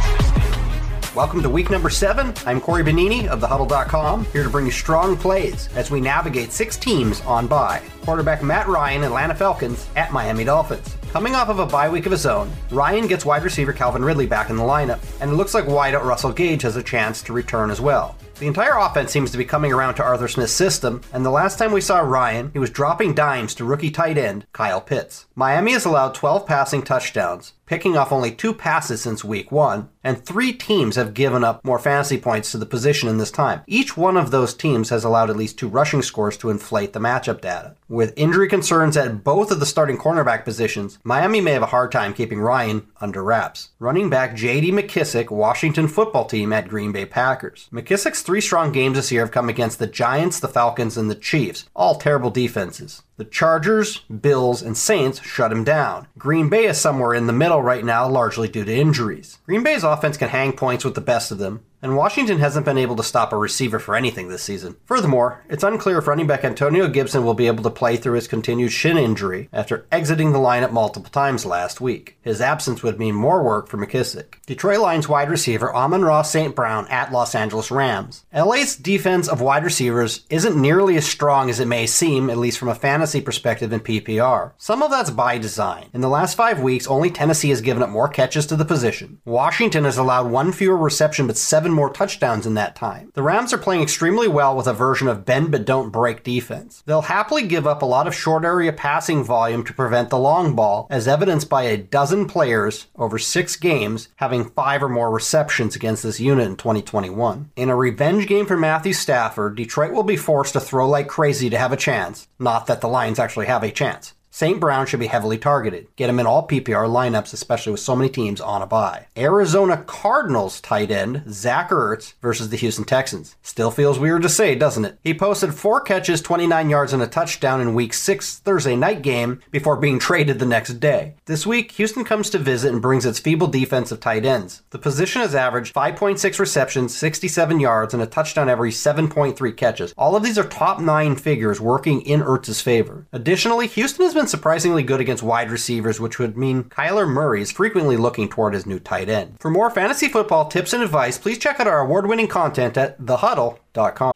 Welcome 1.15 1.43
to 1.43 1.51
week 1.51 1.69
number 1.69 1.91
seven. 1.91 2.33
I'm 2.47 2.59
Corey 2.59 2.83
Benini 2.83 3.27
of 3.27 3.41
thehuddle.com, 3.41 4.25
here 4.33 4.43
to 4.43 4.49
bring 4.49 4.65
you 4.65 4.73
strong 4.73 5.15
plays 5.15 5.69
as 5.77 5.91
we 5.91 6.01
navigate 6.01 6.53
six 6.53 6.79
teams 6.79 7.21
on 7.23 7.47
bye. 7.47 7.83
Quarterback 8.07 8.43
Matt 8.43 8.67
Ryan, 8.67 9.05
Atlanta 9.05 9.35
Falcons, 9.35 9.87
at 9.95 10.11
Miami 10.11 10.45
Dolphins. 10.45 10.97
Coming 11.13 11.35
off 11.35 11.51
of 11.51 11.59
a 11.59 11.67
bye 11.67 11.91
week 11.91 12.07
of 12.07 12.13
his 12.13 12.25
own, 12.25 12.51
Ryan 12.71 13.09
gets 13.09 13.27
wide 13.27 13.45
receiver 13.45 13.75
Calvin 13.75 14.03
Ridley 14.03 14.27
back 14.27 14.49
in 14.49 14.57
the 14.57 14.63
lineup, 14.63 15.01
and 15.21 15.31
it 15.31 15.35
looks 15.35 15.53
like 15.53 15.67
wideout 15.67 16.03
Russell 16.03 16.33
Gage 16.33 16.63
has 16.63 16.77
a 16.77 16.83
chance 16.83 17.21
to 17.25 17.35
return 17.35 17.71
as 17.71 17.79
well. 17.79 18.17
The 18.39 18.47
entire 18.47 18.79
offense 18.79 19.13
seems 19.13 19.31
to 19.33 19.39
be 19.39 19.45
coming 19.45 19.73
around 19.73 19.97
to 19.97 20.03
Arthur 20.03 20.27
Smith's 20.29 20.55
system, 20.55 21.03
and 21.13 21.25
the 21.25 21.31
last 21.31 21.59
time 21.59 21.73
we 21.73 21.83
saw 21.83 21.99
Ryan, 22.01 22.51
he 22.55 22.59
was 22.59 22.71
dropping 22.71 23.15
dimes 23.15 23.55
to 23.57 23.65
rookie 23.65 23.91
tight 23.91 24.17
end 24.17 24.47
Kyle 24.53 24.81
Pitts. 24.81 25.27
Miami 25.37 25.75
has 25.75 25.85
allowed 25.85 26.15
12 26.15 26.47
passing 26.47 26.83
touchdowns, 26.83 27.53
picking 27.67 27.97
off 27.97 28.13
only 28.13 28.31
two 28.31 28.53
passes 28.53 29.01
since 29.01 29.25
week 29.25 29.51
one, 29.51 29.89
and 30.05 30.25
three 30.25 30.53
teams 30.53 30.97
have 30.97 31.15
given 31.15 31.45
up 31.45 31.65
more 31.65 31.79
fantasy 31.79 32.19
points 32.19 32.51
to 32.51 32.59
the 32.59 32.67
position 32.67 33.09
in 33.09 33.19
this 33.19 33.31
time. 33.31 33.63
Each 33.67 33.97
one 33.97 34.17
of 34.17 34.31
those 34.31 34.55
teams 34.55 34.91
has 34.91 35.05
allowed 35.05 35.31
at 35.31 35.37
least 35.37 35.59
two 35.59 35.69
rushing 35.69 36.03
scores 36.03 36.37
to 36.39 36.51
inflate 36.51 36.93
the 36.93 37.01
matchup 37.01 37.41
data. 37.41 37.77
With 37.89 38.13
injury 38.17 38.49
concerns 38.49 38.97
at 38.97 39.23
both 39.23 39.51
of 39.51 39.61
the 39.61 39.67
starting 39.67 39.99
cornerback 39.99 40.45
positions, 40.45 40.99
Miami 41.05 41.41
may 41.41 41.53
have 41.53 41.63
a 41.63 41.67
hard 41.67 41.93
time 41.93 42.15
keeping 42.15 42.41
Ryan 42.41 42.87
under 43.01 43.23
wraps. 43.23 43.71
Running 43.79 44.11
back 44.11 44.35
J.D. 44.35 44.73
McKissic, 44.73 45.31
Washington 45.31 45.89
football 45.89 46.25
team 46.25 46.53
at 46.53 46.69
Green 46.69 46.93
Bay 46.93 47.05
Packers. 47.05 47.69
McKissic's 47.73 48.23
three 48.23 48.41
strong 48.41 48.73
games 48.73 48.97
this 48.97 49.13
year 49.13 49.23
have 49.23 49.31
come 49.31 49.49
against 49.49 49.79
the 49.79 49.87
Giants, 49.87 50.41
the 50.41 50.49
Falcons, 50.49 50.97
and 50.97 51.11
the 51.11 51.15
Chiefs, 51.15 51.69
all 51.75 51.97
terrible 51.97 52.31
defenses. 52.31 53.03
The 53.23 53.29
Chargers, 53.29 53.99
Bills, 53.99 54.63
and 54.63 54.77
Saints 54.77 55.23
shut 55.23 55.53
him 55.53 55.63
down. 55.63 56.09
Green 56.19 56.49
Bay 56.49 56.65
is 56.65 56.81
somewhere 56.81 57.15
in 57.15 57.29
the 57.29 57.33
middle 57.33 57.63
right 57.63 57.85
now, 57.85 58.09
largely 58.09 58.49
due 58.49 58.65
to 58.65 58.75
injuries. 58.75 59.39
Green 59.47 59.63
Bay's 59.63 59.85
offense 59.85 60.17
can 60.17 60.29
hang 60.29 60.55
points 60.55 60.85
with 60.85 60.97
the 60.97 61.01
best 61.01 61.31
of 61.31 61.39
them, 61.39 61.63
and 61.83 61.97
Washington 61.97 62.39
hasn't 62.39 62.65
been 62.65 62.79
able 62.79 62.97
to 62.97 63.03
stop 63.03 63.33
a 63.33 63.37
receiver 63.37 63.79
for 63.79 63.97
anything 63.97 64.29
this 64.29 64.43
season. 64.43 64.77
Furthermore, 64.87 65.45
it's 65.49 65.65
unclear 65.65 65.99
if 65.99 66.07
running 66.07 66.29
back 66.29 66.45
Antonio 66.45 66.89
Gibson 66.89 67.25
will 67.25 67.35
be 67.35 67.49
able 67.49 67.65
to 67.65 67.71
play 67.71 67.97
through 67.97 68.15
his 68.15 68.29
continued 68.29 68.71
shin 68.71 68.97
injury 68.97 69.49
after 69.53 69.87
exiting 69.91 70.33
the 70.33 70.39
lineup 70.39 70.71
multiple 70.71 71.11
times 71.11 71.45
last 71.45 71.81
week. 71.81 72.17
His 72.23 72.41
absence 72.41 72.83
would 72.83 72.99
mean 72.99 73.15
more 73.15 73.43
work 73.43 73.67
for 73.67 73.77
McKissic. 73.79 74.37
Detroit 74.47 74.79
Lions 74.79 75.09
wide 75.09 75.29
receiver 75.29 75.75
Amon-Ra 75.75 76.23
St. 76.23 76.55
Brown 76.55 76.87
at 76.89 77.11
Los 77.11 77.35
Angeles 77.35 77.71
Rams. 77.71 78.25
LA's 78.33 78.77
defense 78.77 79.29
of 79.29 79.41
wide 79.41 79.65
receivers 79.65 80.25
isn't 80.31 80.61
nearly 80.61 80.97
as 80.97 81.05
strong 81.05 81.51
as 81.51 81.59
it 81.59 81.67
may 81.67 81.87
seem, 81.87 82.31
at 82.31 82.39
least 82.39 82.59
from 82.59 82.69
a 82.69 82.75
fantasy 82.75 83.21
perspective 83.21 83.73
in 83.73 83.81
PPR. 83.81 84.53
Some 84.57 84.83
of 84.83 84.91
that's 84.91 85.11
by 85.11 85.39
design. 85.39 85.89
In 85.93 86.01
the 86.01 86.09
last 86.09 86.37
five 86.37 86.61
weeks, 86.61 86.87
only 86.87 87.11
Tennessee 87.11 87.51
has 87.51 87.61
given 87.61 87.83
up 87.83 87.91
more 87.91 88.09
catches 88.09 88.47
to 88.47 88.57
the 88.57 88.65
position. 88.65 89.21
Washington 89.25 89.85
has 89.85 89.99
allowed 89.99 90.31
one 90.31 90.53
fewer 90.53 90.77
reception 90.77 91.27
but 91.27 91.37
seven 91.37 91.72
seven 91.73 91.77
more 91.77 91.93
touchdowns 91.93 92.47
in 92.47 92.55
that 92.55 92.77
time. 92.77 93.11
The 93.15 93.23
Rams 93.23 93.53
are 93.53 93.59
playing 93.59 93.83
extremely 93.83 94.29
well 94.29 94.55
with 94.55 94.67
a 94.67 94.75
version 94.75 95.09
of 95.09 95.25
bend 95.25 95.51
but 95.51 95.65
don't 95.65 95.91
break 95.91 96.23
defense. 96.23 96.83
They'll 96.85 97.03
happily 97.03 97.47
give 97.47 97.67
up 97.67 97.81
a 97.81 97.87
lot 97.87 98.07
of 98.07 98.15
short 98.15 98.45
area 98.45 98.73
passing 98.73 99.25
volume 99.25 99.65
to 99.65 99.73
prevent 99.73 100.11
the 100.11 100.19
long 100.19 100.55
ball, 100.55 100.87
as 100.91 101.09
evidenced 101.09 101.49
by 101.49 101.63
a 101.63 101.79
dozen 101.79 102.27
players 102.27 102.89
over 102.97 103.19
six 103.19 103.57
games 103.57 104.09
having 104.17 104.51
five 104.51 104.83
or 104.83 104.89
more 104.89 105.11
receptions 105.11 105.75
against 105.75 106.03
this 106.03 106.21
unit 106.21 106.47
in 106.47 106.57
2021. 106.57 107.51
In 107.57 107.71
a 107.71 107.77
revenge 107.77 108.27
game 108.27 108.47
for 108.47 108.57
Matthew 108.57 108.93
Stafford, 108.93 109.57
Detroit 109.57 109.93
will 109.93 110.03
be 110.03 110.17
forced 110.17 110.53
to 110.53 110.61
throw 110.61 110.87
like 110.89 111.09
crazy 111.09 111.49
to 111.49 111.59
have 111.59 111.73
a 111.73 111.77
chance. 111.77 112.29
Not 112.39 112.67
that 112.67 112.83
the 112.83 112.89
Lions 112.89 113.19
actually 113.19 113.47
have 113.47 113.63
a 113.63 113.71
chance. 113.71 114.15
St. 114.35 114.59
Brown 114.59 114.87
should 114.87 114.99
be 114.99 115.09
heavily 115.09 115.37
targeted. 115.37 115.95
Get 115.95 116.09
him 116.09 116.19
in 116.19 116.25
all 116.25 116.49
PPR 116.49 116.89
lineups, 116.89 117.35
especially 117.35 117.71
with 117.71 117.83
so 117.83 117.95
many 117.95 118.09
teams 118.09 118.41
on 118.41 118.63
a 118.63 118.67
bye. 118.67 119.07
Arizona 119.15 119.77
Cardinals 119.77 120.59
tight 120.63 120.91
end 120.91 121.23
Zach 121.29 121.69
Ertz 121.69 122.15
versus 122.23 122.49
the 122.49 122.57
Houston 122.57 122.85
Texans. 122.87 123.37
Still 123.43 123.71
feels 123.71 123.99
weird 123.99 124.23
to 124.23 124.31
say, 124.31 124.55
doesn't 124.55 124.87
it? 124.87 124.99
He 125.05 125.13
posted 125.13 125.53
four 125.53 125.83
catches, 125.83 126.23
29 126.23 126.71
yards, 126.71 126.95
and 126.95 127.03
a 127.03 127.07
touchdown 127.07 127.61
in 127.61 127.75
Week 127.75 127.93
6 127.93 128.39
Thursday 128.39 128.75
night 128.75 129.03
game 129.03 129.43
before 129.51 129.77
being 129.77 129.99
traded 129.99 130.39
the 130.39 130.47
next 130.47 130.81
day. 130.81 131.15
This 131.27 131.47
week, 131.47 131.73
Houston 131.73 132.03
comes 132.03 132.31
to 132.31 132.39
visit 132.39 132.73
and 132.73 132.81
brings 132.81 133.05
its 133.05 133.19
feeble 133.19 133.49
defense 133.49 133.93
of 133.93 134.01
tight 134.01 134.25
ends. 134.25 134.63
The 134.71 134.79
position 134.79 135.21
has 135.21 135.35
averaged 135.35 135.75
5.6 135.75 136.39
receptions, 136.39 136.97
67 136.97 137.61
yards, 137.61 137.93
and 137.93 138.03
a 138.03 138.07
touchdown 138.07 138.49
every 138.49 138.71
7.3 138.71 139.55
catches. 139.59 139.93
All 139.99 140.17
of 140.17 140.23
these 140.23 140.39
are 140.39 140.49
top 140.49 140.81
nine 140.81 141.17
figures 141.17 141.61
working 141.61 142.01
in 142.01 142.23
Ertz's 142.23 142.63
favor. 142.63 143.07
Additionally, 143.13 143.67
Houston 143.67 144.07
has 144.07 144.15
been 144.15 144.22
surprisingly 144.29 144.83
good 144.83 145.01
against 145.01 145.23
wide 145.23 145.51
receivers, 145.51 146.01
which 146.01 146.19
would 146.19 146.37
mean 146.37 146.65
Kyler 146.65 147.09
Murray 147.09 147.43
is 147.43 147.51
frequently 147.51 147.97
looking 147.97 148.29
toward 148.29 148.55
his 148.55 148.67
new 148.67 148.79
tight 148.79 149.09
end. 149.09 149.37
For 149.41 149.51
more 149.51 149.71
fantasy 149.71 150.09
football 150.09 150.49
tips 150.49 150.73
and 150.73 150.83
advice, 150.83 151.19
please 151.19 151.39
check 151.39 151.61
out 151.61 151.67
our 151.67 151.81
award 151.81 152.07
winning 152.07 152.29
content 152.29 152.77
at 152.77 152.99
thehuddle.com. 152.99 154.13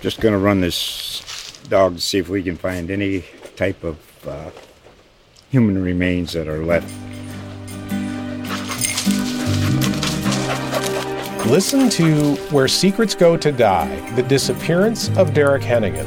Just 0.00 0.20
going 0.20 0.32
to 0.32 0.38
run 0.38 0.60
this 0.60 1.58
dog 1.68 1.94
to 1.96 2.00
see 2.00 2.18
if 2.18 2.28
we 2.28 2.42
can 2.42 2.56
find 2.56 2.90
any 2.90 3.24
type 3.56 3.82
of 3.84 3.98
uh, 4.26 4.50
human 5.50 5.82
remains 5.82 6.32
that 6.32 6.48
are 6.48 6.64
left. 6.64 6.92
Listen 11.46 11.90
to 11.90 12.36
Where 12.50 12.68
Secrets 12.68 13.14
Go 13.14 13.36
to 13.36 13.52
Die 13.52 14.10
The 14.12 14.22
Disappearance 14.22 15.08
of 15.18 15.34
Derek 15.34 15.62
Hennigan. 15.62 16.06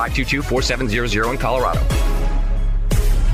1-800-522-4700 0.09 1.31
in 1.31 1.37
Colorado. 1.37 1.79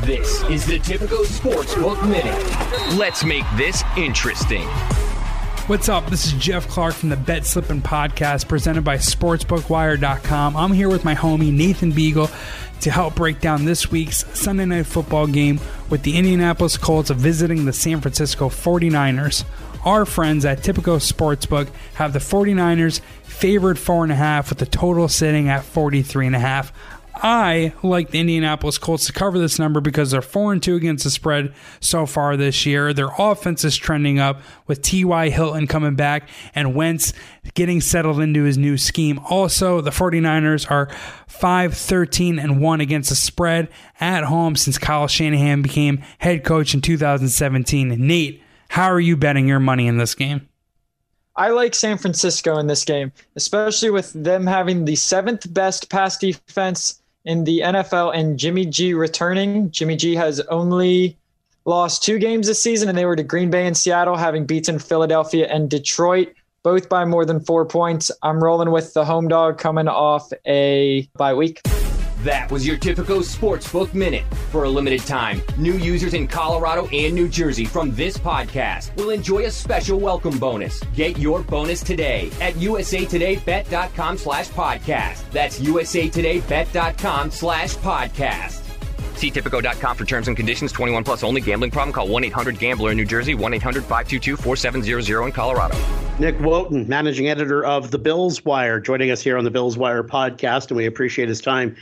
This 0.05 0.43
is 0.43 0.65
the 0.65 0.79
Tipico 0.79 1.25
Sportsbook 1.25 2.01
Minute. 2.07 2.97
Let's 2.97 3.23
make 3.23 3.45
this 3.57 3.83
interesting. 3.97 4.67
What's 5.67 5.89
up? 5.89 6.09
This 6.09 6.25
is 6.27 6.33
Jeff 6.33 6.67
Clark 6.69 6.93
from 6.93 7.09
the 7.09 7.17
Bet 7.17 7.45
Slippin' 7.45 7.81
Podcast 7.81 8.47
presented 8.47 8.85
by 8.85 8.97
SportsbookWire.com. 8.97 10.55
I'm 10.55 10.71
here 10.71 10.87
with 10.87 11.03
my 11.03 11.13
homie 11.13 11.51
Nathan 11.51 11.91
Beagle 11.91 12.29
to 12.81 12.91
help 12.91 13.15
break 13.15 13.41
down 13.41 13.65
this 13.65 13.91
week's 13.91 14.23
Sunday 14.37 14.63
Night 14.65 14.85
Football 14.85 15.27
game 15.27 15.59
with 15.89 16.03
the 16.03 16.15
Indianapolis 16.15 16.77
Colts 16.77 17.09
visiting 17.09 17.65
the 17.65 17.73
San 17.73 17.99
Francisco 17.99 18.47
49ers. 18.47 19.43
Our 19.85 20.05
friends 20.05 20.45
at 20.45 20.59
Tipico 20.59 20.97
Sportsbook 20.97 21.69
have 21.95 22.13
the 22.13 22.19
49ers 22.19 23.01
favored 23.23 23.77
4.5 23.77 24.49
with 24.49 24.57
the 24.57 24.65
total 24.65 25.07
sitting 25.07 25.49
at 25.49 25.63
43 25.63 26.27
and 26.27 26.35
a 26.35 26.39
half. 26.39 26.73
I 27.23 27.73
like 27.81 28.11
the 28.11 28.19
Indianapolis 28.19 28.77
Colts 28.77 29.07
to 29.07 29.13
cover 29.13 29.39
this 29.39 29.57
number 29.57 29.81
because 29.81 30.11
they're 30.11 30.21
4 30.21 30.53
and 30.53 30.61
2 30.61 30.75
against 30.75 31.03
the 31.03 31.09
spread 31.09 31.53
so 31.79 32.05
far 32.05 32.37
this 32.37 32.65
year. 32.65 32.93
Their 32.93 33.09
offense 33.17 33.63
is 33.63 33.75
trending 33.75 34.19
up 34.19 34.41
with 34.67 34.81
T.Y. 34.81 35.29
Hilton 35.29 35.67
coming 35.67 35.95
back 35.95 36.29
and 36.53 36.75
Wentz 36.75 37.13
getting 37.55 37.81
settled 37.81 38.19
into 38.19 38.43
his 38.43 38.57
new 38.57 38.77
scheme. 38.77 39.19
Also, 39.29 39.81
the 39.81 39.89
49ers 39.89 40.69
are 40.69 40.89
5 41.27 41.73
13 41.73 42.39
and 42.39 42.61
1 42.61 42.81
against 42.81 43.09
the 43.09 43.15
spread 43.15 43.69
at 43.99 44.25
home 44.25 44.55
since 44.55 44.77
Kyle 44.77 45.07
Shanahan 45.07 45.61
became 45.61 46.03
head 46.19 46.43
coach 46.43 46.73
in 46.73 46.81
2017. 46.81 47.95
Nate, 47.97 48.43
how 48.69 48.91
are 48.91 48.99
you 48.99 49.17
betting 49.17 49.47
your 49.47 49.59
money 49.59 49.87
in 49.87 49.97
this 49.97 50.15
game? 50.15 50.47
I 51.35 51.49
like 51.49 51.75
San 51.75 51.97
Francisco 51.97 52.57
in 52.57 52.67
this 52.67 52.83
game, 52.83 53.11
especially 53.35 53.91
with 53.91 54.11
them 54.13 54.47
having 54.47 54.85
the 54.85 54.95
seventh 54.95 55.53
best 55.53 55.89
pass 55.89 56.17
defense 56.17 57.01
in 57.25 57.43
the 57.43 57.59
NFL 57.59 58.15
and 58.15 58.39
Jimmy 58.39 58.65
G 58.65 58.93
returning. 58.93 59.69
Jimmy 59.69 59.95
G 59.95 60.15
has 60.15 60.39
only 60.49 61.15
lost 61.65 62.01
two 62.01 62.17
games 62.17 62.47
this 62.47 62.63
season, 62.63 62.89
and 62.89 62.97
they 62.97 63.05
were 63.05 63.15
to 63.15 63.23
Green 63.23 63.51
Bay 63.51 63.67
and 63.67 63.77
Seattle, 63.77 64.15
having 64.15 64.45
beaten 64.45 64.79
Philadelphia 64.79 65.47
and 65.47 65.69
Detroit, 65.69 66.33
both 66.63 66.89
by 66.89 67.05
more 67.05 67.25
than 67.25 67.39
four 67.39 67.65
points. 67.65 68.09
I'm 68.23 68.43
rolling 68.43 68.71
with 68.71 68.93
the 68.93 69.05
home 69.05 69.27
dog 69.27 69.59
coming 69.59 69.87
off 69.87 70.31
a 70.47 71.07
bye 71.17 71.35
week. 71.35 71.61
That 72.23 72.51
was 72.51 72.65
your 72.65 72.77
Tipico 72.77 73.19
Sportsbook 73.19 73.93
Minute. 73.93 74.23
For 74.51 74.63
a 74.63 74.69
limited 74.69 75.01
time, 75.01 75.41
new 75.55 75.73
users 75.73 76.15
in 76.15 76.27
Colorado 76.27 76.87
and 76.87 77.13
New 77.13 77.29
Jersey 77.29 77.65
from 77.65 77.93
this 77.93 78.17
podcast 78.17 78.95
will 78.95 79.11
enjoy 79.11 79.45
a 79.45 79.51
special 79.51 79.99
welcome 79.99 80.39
bonus. 80.39 80.79
Get 80.95 81.19
your 81.19 81.43
bonus 81.43 81.81
today 81.81 82.31
at 82.41 82.55
usatodaybet.com 82.55 84.17
slash 84.17 84.49
podcast. 84.49 85.29
That's 85.31 85.59
usatodaybet.com 85.59 87.29
slash 87.29 87.75
podcast. 87.75 88.63
See 89.17 89.31
Tipico.com 89.31 89.97
for 89.97 90.05
terms 90.05 90.27
and 90.27 90.37
conditions. 90.37 90.71
21 90.71 91.03
plus 91.03 91.23
only. 91.23 91.41
Gambling 91.41 91.71
problem? 91.71 91.93
Call 91.93 92.07
1-800-GAMBLER 92.07 92.91
in 92.91 92.97
New 92.97 93.05
Jersey. 93.05 93.35
1-800-522-4700 93.35 95.25
in 95.25 95.31
Colorado. 95.31 95.75
Nick 96.19 96.37
Wojton, 96.39 96.87
managing 96.87 97.27
editor 97.27 97.63
of 97.63 97.91
the 97.91 97.99
Bills 97.99 98.43
Wire, 98.43 98.79
joining 98.79 99.11
us 99.11 99.21
here 99.21 99.37
on 99.37 99.43
the 99.43 99.51
Bills 99.51 99.77
Wire 99.77 100.03
podcast, 100.03 100.69
and 100.69 100.77
we 100.77 100.87
appreciate 100.87 101.29
his 101.29 101.41
time 101.41 101.75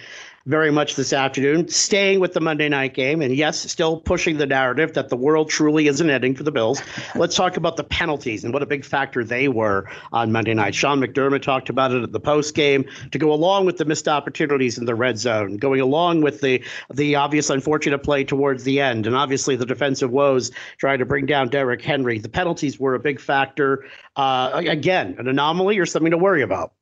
very 0.46 0.70
much 0.72 0.96
this 0.96 1.12
afternoon, 1.12 1.68
staying 1.68 2.20
with 2.20 2.34
the 2.34 2.40
Monday 2.40 2.70
night 2.70 2.94
game, 2.94 3.22
and 3.22 3.36
yes, 3.36 3.60
still 3.72 3.98
pushing 3.98 4.38
the 4.38 4.46
narrative 4.46 4.94
that 4.94 5.10
the 5.10 5.16
world 5.16 5.50
truly 5.50 5.88
isn't 5.88 6.08
ending 6.08 6.36
for 6.36 6.44
the 6.44 6.52
Bills. 6.52 6.82
Let's 7.16 7.36
talk 7.36 7.58
about 7.58 7.78
the 7.78 7.84
penalties 7.84 8.44
and 8.44 8.54
what 8.54 8.62
a 8.62 8.68
big 8.68 8.86
factor 8.86 9.24
they 9.24 9.48
were 9.48 9.90
on 10.14 10.32
Monday 10.32 10.54
night. 10.54 10.75
Sean 10.75 11.00
McDermott 11.00 11.42
talked 11.42 11.70
about 11.70 11.92
it 11.92 12.04
at 12.04 12.12
the 12.12 12.20
post 12.20 12.54
game 12.54 12.86
to 13.12 13.18
go 13.18 13.34
along 13.34 13.66
with 13.66 13.78
the 13.78 13.86
missed 13.86 14.08
opportunities 14.08 14.78
in 14.78 14.86
the 14.86 14.94
red 14.94 15.18
zone, 15.18 15.58
going 15.58 15.82
along 15.82 16.22
with 16.22 16.42
the 16.42 16.64
the 16.94 17.16
obvious 17.16 17.50
unfortunate 17.50 18.00
play 18.00 18.24
towards 18.24 18.64
the 18.66 18.80
end, 18.80 19.08
and 19.08 19.16
obviously 19.16 19.56
the 19.56 19.66
defensive 19.66 20.12
woes 20.12 20.52
trying 20.78 21.00
to 21.00 21.06
bring 21.06 21.25
down 21.25 21.50
Derrick 21.50 21.82
Henry. 21.82 22.20
The 22.20 22.30
penalties 22.30 22.80
were 22.80 22.94
a 22.94 23.00
big 23.00 23.20
factor. 23.20 23.84
Uh, 24.16 24.52
again, 24.54 25.16
an 25.18 25.28
anomaly 25.28 25.80
or 25.80 25.88
something 25.88 26.12
to 26.12 26.18
worry 26.18 26.44
about. 26.44 26.74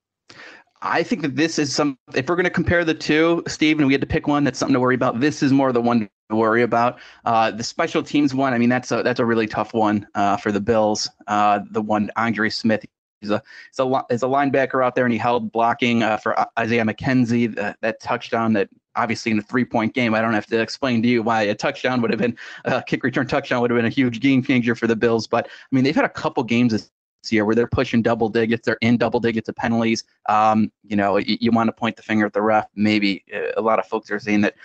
I 0.84 1.02
think 1.02 1.22
that 1.22 1.38
this 1.38 1.58
is 1.58 1.74
some. 1.74 1.98
If 2.14 2.28
we're 2.28 2.36
going 2.36 2.44
to 2.44 2.50
compare 2.50 2.84
the 2.84 2.94
two, 2.94 3.42
Steve, 3.48 3.80
and 3.80 3.88
we 3.88 3.94
had 3.94 4.02
to 4.02 4.08
pick 4.08 4.28
one 4.28 4.44
that's 4.44 4.60
something 4.60 4.74
to 4.74 4.82
worry 4.82 4.96
about, 4.96 5.22
this 5.22 5.42
is 5.42 5.54
more 5.54 5.72
the 5.72 5.82
one 5.82 6.10
to 6.30 6.36
worry 6.36 6.62
about. 6.62 7.00
Uh, 7.24 7.52
the 7.52 7.64
special 7.64 8.04
teams 8.04 8.36
one, 8.36 8.54
I 8.54 8.58
mean, 8.58 8.68
that's 8.68 8.92
a 8.92 9.02
that's 9.02 9.22
a 9.22 9.26
really 9.26 9.48
tough 9.48 9.74
one 9.74 10.06
uh, 10.14 10.36
for 10.38 10.52
the 10.52 10.60
Bills. 10.60 11.10
Uh, 11.28 11.62
the 11.72 11.82
one 11.82 12.12
Andre 12.18 12.50
Smith, 12.50 12.86
he's 13.22 13.32
a 13.32 13.42
he's 13.72 13.80
a 13.80 14.06
he's 14.10 14.24
a 14.24 14.28
linebacker 14.28 14.86
out 14.86 14.96
there, 14.96 15.06
and 15.06 15.14
he 15.14 15.18
held 15.18 15.54
blocking 15.54 16.04
uh, 16.04 16.18
for 16.18 16.36
Isaiah 16.60 16.84
McKenzie 16.84 17.56
that, 17.56 17.78
that 17.82 18.02
touchdown 18.02 18.52
that 18.54 18.68
obviously 18.96 19.32
in 19.32 19.40
a 19.40 19.44
three 19.44 19.66
point 19.66 19.94
game. 19.94 20.14
I 20.14 20.22
don't 20.22 20.34
have 20.34 20.48
to 20.48 20.60
explain 20.60 21.02
to 21.04 21.08
you 21.08 21.24
why 21.24 21.44
a 21.44 21.56
touchdown 21.56 22.02
would 22.02 22.12
have 22.12 22.20
been 22.20 22.38
a 22.66 22.84
kick 22.84 23.06
return 23.06 23.26
touchdown 23.26 23.62
would 23.62 23.72
have 23.72 23.78
been 23.78 23.86
a 23.86 23.90
huge 23.90 24.20
game 24.20 24.44
changer 24.44 24.76
for 24.76 24.88
the 24.88 24.98
Bills. 24.98 25.28
But 25.28 25.48
I 25.48 25.76
mean, 25.76 25.86
they've 25.86 25.96
had 25.96 26.06
a 26.06 26.10
couple 26.10 26.44
games 26.44 26.74
this 26.74 26.92
year 27.32 27.46
where 27.46 27.56
they're 27.56 27.68
pushing 27.68 28.02
double 28.02 28.30
digits, 28.30 28.66
they're 28.66 28.78
in 28.82 28.98
double 28.98 29.20
digits 29.20 29.50
of 29.50 29.56
penalties. 29.56 30.04
Um, 30.28 30.72
you 30.84 30.96
know, 30.96 31.18
you, 31.18 31.38
you 31.40 31.52
want 31.52 31.68
to 31.68 31.74
point 31.74 31.96
the 31.96 32.04
finger 32.04 32.26
at 32.26 32.34
the 32.34 32.42
ref. 32.42 32.68
Maybe 32.76 33.24
uh, 33.34 33.52
a 33.58 33.62
lot 33.62 33.80
of 33.80 33.86
folks 33.86 34.12
are 34.12 34.20
saying 34.20 34.42
that 34.42 34.56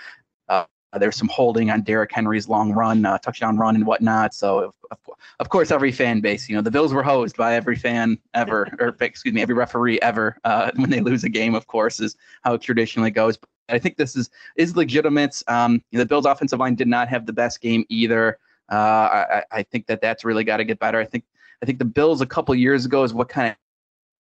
uh, 0.93 0.99
there's 0.99 1.17
some 1.17 1.29
holding 1.29 1.71
on 1.71 1.83
Derrick 1.83 2.11
Henry's 2.13 2.49
long 2.49 2.73
run, 2.73 3.05
uh, 3.05 3.19
touchdown 3.19 3.59
run, 3.59 3.77
and 3.77 3.87
whatnot. 3.87 4.33
So, 4.33 4.73
of, 4.91 4.99
of, 5.39 5.49
course, 5.51 5.71
every 5.71 5.93
fan 5.93 6.21
base, 6.21 6.49
you 6.49 6.57
know, 6.57 6.63
the 6.63 6.71
Bills 6.71 6.95
were 6.95 7.03
hosed 7.03 7.37
by 7.37 7.55
every 7.55 7.77
fan 7.77 8.19
ever, 8.35 8.69
or 8.81 8.97
excuse 9.01 9.35
me, 9.35 9.43
every 9.43 9.55
referee 9.55 10.01
ever 10.01 10.39
uh, 10.45 10.71
when 10.77 10.91
they 10.91 11.01
lose 11.01 11.25
a 11.25 11.29
game. 11.29 11.55
Of 11.55 11.67
course, 11.67 12.01
is 12.01 12.17
how 12.43 12.55
it 12.55 12.63
traditionally 12.63 13.11
goes. 13.11 13.37
But 13.37 13.49
I 13.69 13.79
think 13.79 13.97
this 13.97 14.17
is 14.17 14.31
is 14.57 14.77
legitimate. 14.77 15.43
Um, 15.47 15.83
the 15.93 16.07
Bills' 16.07 16.25
offensive 16.25 16.59
line 16.59 16.75
did 16.75 16.89
not 16.89 17.09
have 17.09 17.27
the 17.27 17.35
best 17.35 17.61
game 17.61 17.85
either. 17.89 18.39
Uh, 18.71 18.75
I, 18.75 19.45
I 19.51 19.63
think 19.63 19.87
that 19.87 20.01
that's 20.01 20.25
really 20.25 20.45
got 20.45 20.59
to 20.59 20.65
get 20.65 20.79
better. 20.79 20.99
I 20.99 21.05
think 21.05 21.25
I 21.63 21.67
think 21.67 21.79
the 21.79 21.85
Bills 21.85 22.21
a 22.21 22.27
couple 22.27 22.55
years 22.55 22.85
ago 22.85 23.03
is 23.05 23.13
what 23.13 23.29
kind 23.29 23.51
of 23.51 23.57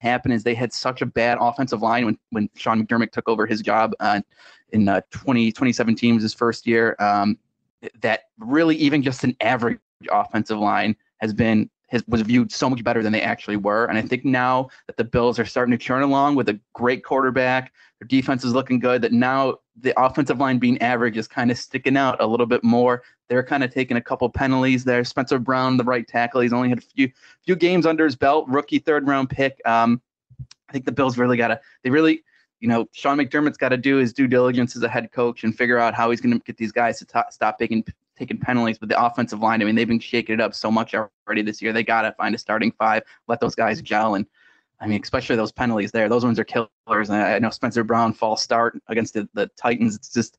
happened 0.00 0.34
is 0.34 0.42
they 0.42 0.54
had 0.54 0.72
such 0.72 1.02
a 1.02 1.06
bad 1.06 1.38
offensive 1.40 1.82
line 1.82 2.04
when 2.04 2.18
when 2.30 2.50
Sean 2.56 2.84
McDermott 2.84 3.12
took 3.12 3.28
over 3.28 3.46
his 3.46 3.60
job 3.60 3.92
uh, 4.00 4.20
in 4.72 4.88
uh, 4.88 5.00
20, 5.10 5.50
2017 5.52 6.14
was 6.14 6.22
his 6.22 6.34
first 6.34 6.66
year. 6.66 6.96
Um, 6.98 7.38
that 8.00 8.24
really 8.38 8.76
even 8.76 9.02
just 9.02 9.24
an 9.24 9.36
average 9.40 9.78
offensive 10.10 10.58
line 10.58 10.96
has 11.18 11.32
been 11.32 11.70
was 12.06 12.22
viewed 12.22 12.52
so 12.52 12.68
much 12.68 12.84
better 12.84 13.02
than 13.02 13.12
they 13.12 13.22
actually 13.22 13.56
were. 13.56 13.86
And 13.86 13.96
I 13.96 14.02
think 14.02 14.24
now 14.24 14.68
that 14.86 14.96
the 14.96 15.04
Bills 15.04 15.38
are 15.38 15.44
starting 15.44 15.72
to 15.72 15.78
churn 15.78 16.02
along 16.02 16.34
with 16.34 16.48
a 16.48 16.60
great 16.74 17.04
quarterback, 17.04 17.72
their 17.98 18.06
defense 18.06 18.44
is 18.44 18.52
looking 18.52 18.78
good. 18.78 19.02
That 19.02 19.12
now 19.12 19.58
the 19.80 19.98
offensive 20.00 20.38
line 20.38 20.58
being 20.58 20.80
average 20.82 21.16
is 21.16 21.26
kind 21.26 21.50
of 21.50 21.58
sticking 21.58 21.96
out 21.96 22.20
a 22.20 22.26
little 22.26 22.46
bit 22.46 22.62
more. 22.62 23.02
They're 23.28 23.42
kind 23.42 23.64
of 23.64 23.72
taking 23.72 23.96
a 23.96 24.02
couple 24.02 24.28
penalties 24.28 24.84
there. 24.84 25.04
Spencer 25.04 25.38
Brown, 25.38 25.76
the 25.76 25.84
right 25.84 26.06
tackle, 26.06 26.40
he's 26.40 26.52
only 26.52 26.68
had 26.68 26.78
a 26.78 26.82
few 26.82 27.10
few 27.44 27.56
games 27.56 27.86
under 27.86 28.04
his 28.04 28.16
belt. 28.16 28.46
Rookie 28.48 28.78
third 28.78 29.06
round 29.06 29.30
pick. 29.30 29.60
Um, 29.64 30.00
I 30.68 30.72
think 30.72 30.84
the 30.84 30.92
Bills 30.92 31.16
really 31.16 31.36
got 31.36 31.48
to. 31.48 31.60
They 31.82 31.90
really 31.90 32.22
you 32.60 32.68
know, 32.68 32.88
Sean 32.92 33.18
McDermott's 33.18 33.56
got 33.56 33.68
to 33.68 33.76
do 33.76 33.96
his 33.96 34.12
due 34.12 34.26
diligence 34.26 34.74
as 34.74 34.82
a 34.82 34.88
head 34.88 35.12
coach 35.12 35.44
and 35.44 35.56
figure 35.56 35.78
out 35.78 35.94
how 35.94 36.10
he's 36.10 36.20
going 36.20 36.36
to 36.36 36.44
get 36.44 36.56
these 36.56 36.72
guys 36.72 36.98
to 36.98 37.04
t- 37.04 37.20
stop 37.30 37.58
taking 37.58 37.84
taking 38.18 38.38
penalties. 38.38 38.78
But 38.78 38.88
the 38.88 39.02
offensive 39.02 39.40
line, 39.40 39.62
I 39.62 39.64
mean, 39.64 39.74
they've 39.74 39.88
been 39.88 40.00
shaking 40.00 40.34
it 40.34 40.40
up 40.40 40.54
so 40.54 40.70
much 40.70 40.94
already 40.94 41.42
this 41.42 41.62
year. 41.62 41.72
They 41.72 41.84
got 41.84 42.02
to 42.02 42.12
find 42.12 42.34
a 42.34 42.38
starting 42.38 42.72
five, 42.72 43.02
let 43.28 43.40
those 43.40 43.54
guys 43.54 43.80
gel. 43.80 44.14
And 44.14 44.26
I 44.80 44.86
mean, 44.86 45.00
especially 45.02 45.36
those 45.36 45.52
penalties 45.52 45.92
there, 45.92 46.08
those 46.08 46.24
ones 46.24 46.38
are 46.38 46.44
killers. 46.44 47.10
And 47.10 47.14
I 47.14 47.38
know 47.38 47.50
Spencer 47.50 47.84
Brown 47.84 48.12
false 48.12 48.42
start 48.42 48.78
against 48.88 49.14
the, 49.14 49.28
the 49.34 49.48
Titans. 49.56 49.96
It's 49.96 50.12
just 50.12 50.38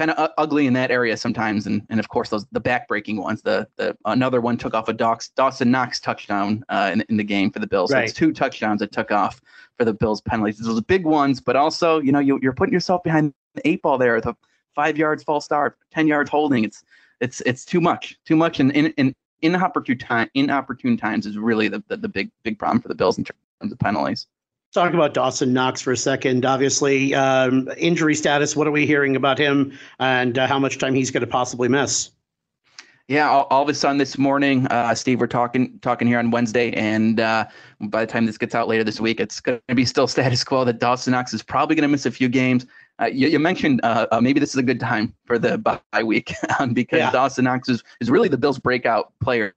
kind 0.00 0.10
of 0.12 0.30
ugly 0.38 0.66
in 0.66 0.72
that 0.72 0.90
area 0.90 1.16
sometimes. 1.16 1.66
And 1.66 1.86
and 1.90 2.00
of 2.00 2.08
course 2.08 2.30
those 2.30 2.46
the 2.52 2.60
backbreaking 2.60 3.20
ones. 3.22 3.42
The 3.42 3.68
the 3.76 3.96
another 4.06 4.40
one 4.40 4.56
took 4.56 4.74
off 4.74 4.88
a 4.88 4.92
Dawson 4.92 5.70
Knox 5.70 6.00
touchdown 6.00 6.64
uh, 6.68 6.90
in, 6.92 7.02
in 7.08 7.16
the 7.16 7.24
game 7.24 7.50
for 7.50 7.58
the 7.58 7.66
Bills. 7.66 7.90
So 7.90 7.96
right. 7.96 8.04
it's 8.04 8.16
two 8.16 8.32
touchdowns 8.32 8.80
that 8.80 8.92
took 8.92 9.10
off 9.10 9.42
for 9.76 9.84
the 9.84 9.92
Bills 9.92 10.20
penalties. 10.20 10.58
Those 10.58 10.80
big 10.80 11.04
ones, 11.04 11.40
but 11.40 11.56
also 11.56 12.00
you 12.00 12.12
know 12.12 12.18
you, 12.18 12.38
you're 12.42 12.54
putting 12.54 12.72
yourself 12.72 13.02
behind 13.02 13.34
the 13.54 13.68
eight 13.68 13.82
ball 13.82 13.98
there. 13.98 14.20
The 14.20 14.34
five 14.74 14.96
yards 14.96 15.22
false 15.22 15.44
start, 15.44 15.78
ten 15.90 16.06
yards 16.06 16.30
holding. 16.30 16.64
It's 16.64 16.84
it's 17.20 17.40
it's 17.42 17.64
too 17.64 17.80
much, 17.80 18.18
too 18.24 18.36
much, 18.36 18.60
and 18.60 18.70
in 18.72 18.86
in 18.96 19.14
inopportune 19.42 19.98
time 19.98 20.28
inopportune 20.34 20.96
times 20.96 21.26
is 21.26 21.38
really 21.38 21.68
the, 21.68 21.82
the 21.88 21.96
the 21.96 22.08
big 22.08 22.30
big 22.42 22.58
problem 22.58 22.80
for 22.80 22.88
the 22.88 22.94
Bills 22.94 23.18
in 23.18 23.24
terms 23.24 23.72
of 23.72 23.78
penalties. 23.78 24.26
Talk 24.72 24.94
about 24.94 25.14
Dawson 25.14 25.52
Knox 25.52 25.80
for 25.80 25.90
a 25.90 25.96
second. 25.96 26.44
Obviously, 26.44 27.12
um, 27.14 27.68
injury 27.76 28.14
status. 28.14 28.54
What 28.54 28.68
are 28.68 28.70
we 28.70 28.86
hearing 28.86 29.16
about 29.16 29.36
him, 29.36 29.76
and 29.98 30.38
uh, 30.38 30.46
how 30.46 30.60
much 30.60 30.78
time 30.78 30.94
he's 30.94 31.10
going 31.10 31.22
to 31.22 31.26
possibly 31.26 31.68
miss? 31.68 32.10
Yeah, 33.10 33.28
all, 33.28 33.48
all, 33.50 33.62
of 33.62 33.68
a 33.68 33.74
sudden 33.74 33.98
this 33.98 34.18
morning, 34.18 34.68
uh, 34.68 34.94
Steve, 34.94 35.18
we're 35.18 35.26
talking 35.26 35.80
talking 35.80 36.06
here 36.06 36.20
on 36.20 36.30
Wednesday, 36.30 36.70
and 36.74 37.18
uh, 37.18 37.44
by 37.80 38.04
the 38.04 38.12
time 38.12 38.24
this 38.24 38.38
gets 38.38 38.54
out 38.54 38.68
later 38.68 38.84
this 38.84 39.00
week, 39.00 39.18
it's 39.18 39.40
going 39.40 39.60
to 39.66 39.74
be 39.74 39.84
still 39.84 40.06
status 40.06 40.44
quo 40.44 40.64
that 40.64 40.78
Dawson 40.78 41.10
Knox 41.10 41.34
is 41.34 41.42
probably 41.42 41.74
going 41.74 41.82
to 41.82 41.88
miss 41.88 42.06
a 42.06 42.12
few 42.12 42.28
games. 42.28 42.66
Uh, 43.02 43.06
you, 43.06 43.26
you, 43.26 43.40
mentioned 43.40 43.80
uh, 43.82 44.06
uh, 44.12 44.20
maybe 44.20 44.38
this 44.38 44.50
is 44.50 44.58
a 44.58 44.62
good 44.62 44.78
time 44.78 45.12
for 45.24 45.40
the 45.40 45.58
bye 45.92 46.04
week 46.04 46.32
um, 46.60 46.72
because 46.72 46.98
yeah. 46.98 47.10
Dawson 47.10 47.46
Knox 47.46 47.68
is, 47.68 47.82
is 48.00 48.10
really 48.10 48.28
the 48.28 48.38
Bills' 48.38 48.60
breakout 48.60 49.12
player 49.18 49.56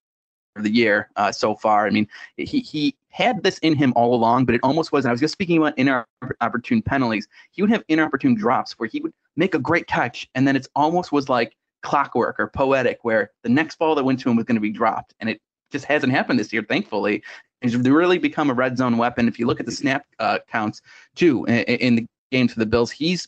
of 0.55 0.63
the 0.63 0.71
year 0.71 1.11
uh, 1.17 1.31
so 1.31 1.53
far. 1.53 1.85
I 1.85 1.91
mean, 1.91 2.07
he 2.37 2.61
he 2.61 2.95
had 3.09 3.43
this 3.43 3.59
in 3.59 3.75
him 3.75 3.93
all 3.95 4.15
along, 4.15 4.45
but 4.45 4.55
it 4.55 4.61
almost 4.63 4.91
wasn't. 4.91 5.09
I 5.09 5.13
was 5.13 5.21
just 5.21 5.33
speaking 5.33 5.59
about 5.59 5.77
inopportune 5.77 6.81
penalties. 6.81 7.27
He 7.51 7.61
would 7.61 7.69
have 7.69 7.83
inopportune 7.87 8.33
drops 8.33 8.79
where 8.79 8.89
he 8.89 8.99
would 9.01 9.13
make 9.35 9.53
a 9.53 9.59
great 9.59 9.85
catch, 9.85 10.27
and 10.33 10.47
then 10.47 10.55
it's 10.55 10.69
almost 10.75 11.11
was 11.11 11.29
like 11.29 11.55
clockwork 11.83 12.39
or 12.39 12.47
poetic, 12.47 12.99
where 13.03 13.31
the 13.43 13.49
next 13.49 13.77
ball 13.77 13.95
that 13.95 14.03
went 14.03 14.19
to 14.21 14.29
him 14.29 14.35
was 14.35 14.45
going 14.45 14.55
to 14.55 14.61
be 14.61 14.71
dropped, 14.71 15.13
and 15.19 15.29
it 15.29 15.39
just 15.71 15.85
hasn't 15.85 16.11
happened 16.11 16.39
this 16.39 16.51
year, 16.51 16.65
thankfully. 16.67 17.23
He's 17.61 17.77
really 17.77 18.17
become 18.17 18.49
a 18.49 18.53
red 18.53 18.77
zone 18.77 18.97
weapon. 18.97 19.27
If 19.27 19.39
you 19.39 19.45
look 19.45 19.59
at 19.59 19.65
the 19.65 19.71
snap 19.71 20.05
uh, 20.19 20.39
counts 20.51 20.81
too 21.15 21.45
in, 21.45 21.63
in, 21.63 21.95
the 21.95 22.05
games 22.29 22.51
for 22.53 22.59
the 22.59 22.65
Bills, 22.65 22.91
he's 22.91 23.27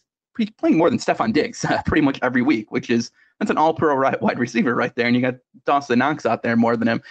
playing 0.58 0.78
more 0.78 0.90
than 0.90 1.00
Stefon 1.00 1.32
Diggs 1.32 1.66
pretty 1.86 2.02
much 2.02 2.20
every 2.22 2.42
week, 2.42 2.70
which 2.72 2.90
is 2.90 3.12
that's 3.40 3.52
an 3.52 3.58
all-pro 3.58 3.96
right, 3.96 4.22
wide 4.22 4.40
receiver 4.40 4.76
right 4.76 4.96
there, 4.96 5.08
and 5.08 5.16
you 5.16 5.22
got 5.22 5.36
Dawson 5.66 6.00
Knox 6.00 6.26
out 6.26 6.44
there 6.44 6.56
more 6.56 6.76
than 6.78 6.88
him. 6.88 7.02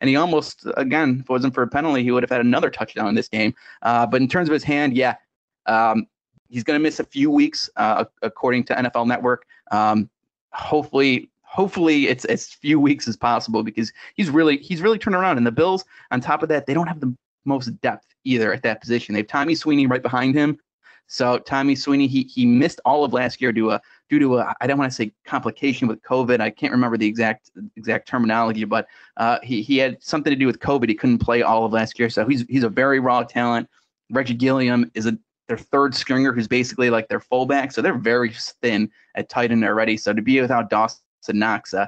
And 0.00 0.10
he 0.10 0.16
almost, 0.16 0.66
again, 0.76 1.18
if 1.20 1.20
it 1.20 1.28
wasn't 1.30 1.54
for 1.54 1.62
a 1.62 1.68
penalty, 1.68 2.02
he 2.02 2.10
would 2.10 2.22
have 2.22 2.30
had 2.30 2.40
another 2.40 2.68
touchdown 2.68 3.08
in 3.08 3.14
this 3.14 3.28
game. 3.28 3.54
Uh, 3.82 4.06
but 4.06 4.20
in 4.20 4.28
terms 4.28 4.48
of 4.48 4.52
his 4.52 4.64
hand, 4.64 4.96
yeah, 4.96 5.16
um, 5.66 6.06
he's 6.48 6.64
going 6.64 6.78
to 6.78 6.82
miss 6.82 7.00
a 7.00 7.04
few 7.04 7.30
weeks, 7.30 7.70
uh, 7.76 8.04
according 8.22 8.64
to 8.64 8.74
NFL 8.74 9.06
Network. 9.06 9.46
Um, 9.70 10.10
hopefully, 10.54 11.30
hopefully 11.42 12.08
it's 12.08 12.24
as 12.24 12.48
few 12.48 12.80
weeks 12.80 13.06
as 13.06 13.16
possible 13.16 13.62
because 13.62 13.92
he's 14.14 14.30
really 14.30 14.58
he's 14.58 14.80
really 14.80 14.98
turned 14.98 15.16
around. 15.16 15.36
And 15.36 15.46
the 15.46 15.52
Bills, 15.52 15.84
on 16.10 16.20
top 16.20 16.42
of 16.42 16.48
that, 16.48 16.66
they 16.66 16.74
don't 16.74 16.86
have 16.86 17.00
the 17.00 17.14
most 17.44 17.80
depth 17.80 18.06
either 18.24 18.52
at 18.52 18.62
that 18.62 18.80
position. 18.80 19.12
They 19.12 19.20
have 19.20 19.28
Tommy 19.28 19.54
Sweeney 19.54 19.86
right 19.86 20.02
behind 20.02 20.34
him. 20.34 20.58
So 21.06 21.38
Tommy 21.38 21.74
Sweeney, 21.74 22.06
he 22.06 22.22
he 22.22 22.46
missed 22.46 22.80
all 22.84 23.04
of 23.04 23.12
last 23.12 23.40
year 23.40 23.52
due 23.52 23.64
to 23.64 23.70
a 23.72 23.82
due 24.08 24.18
to 24.18 24.38
a 24.38 24.54
I 24.60 24.66
don't 24.66 24.78
want 24.78 24.90
to 24.90 24.94
say 24.94 25.12
complication 25.24 25.86
with 25.86 26.02
COVID. 26.02 26.40
I 26.40 26.50
can't 26.50 26.72
remember 26.72 26.96
the 26.96 27.06
exact 27.06 27.50
exact 27.76 28.08
terminology, 28.08 28.64
but 28.64 28.86
uh, 29.18 29.38
he 29.42 29.62
he 29.62 29.76
had 29.76 30.02
something 30.02 30.30
to 30.30 30.36
do 30.36 30.46
with 30.46 30.60
COVID. 30.60 30.88
He 30.88 30.94
couldn't 30.94 31.18
play 31.18 31.42
all 31.42 31.64
of 31.64 31.72
last 31.72 31.98
year, 31.98 32.08
so 32.08 32.26
he's 32.26 32.44
he's 32.48 32.64
a 32.64 32.68
very 32.68 33.00
raw 33.00 33.22
talent. 33.22 33.68
Reggie 34.10 34.34
Gilliam 34.34 34.90
is 34.94 35.06
a 35.06 35.18
their 35.48 35.58
third 35.58 35.94
stringer, 35.94 36.32
who's 36.32 36.48
basically 36.48 36.90
like 36.90 37.08
their 37.08 37.20
fullback. 37.20 37.72
So 37.72 37.82
they're 37.82 37.98
very 37.98 38.32
thin 38.62 38.90
at 39.14 39.28
tight 39.28 39.50
end 39.50 39.64
already. 39.64 39.96
So 39.96 40.12
to 40.12 40.22
be 40.22 40.40
without 40.40 40.70
Dawson 40.70 41.02
Knox, 41.32 41.74
uh, 41.74 41.86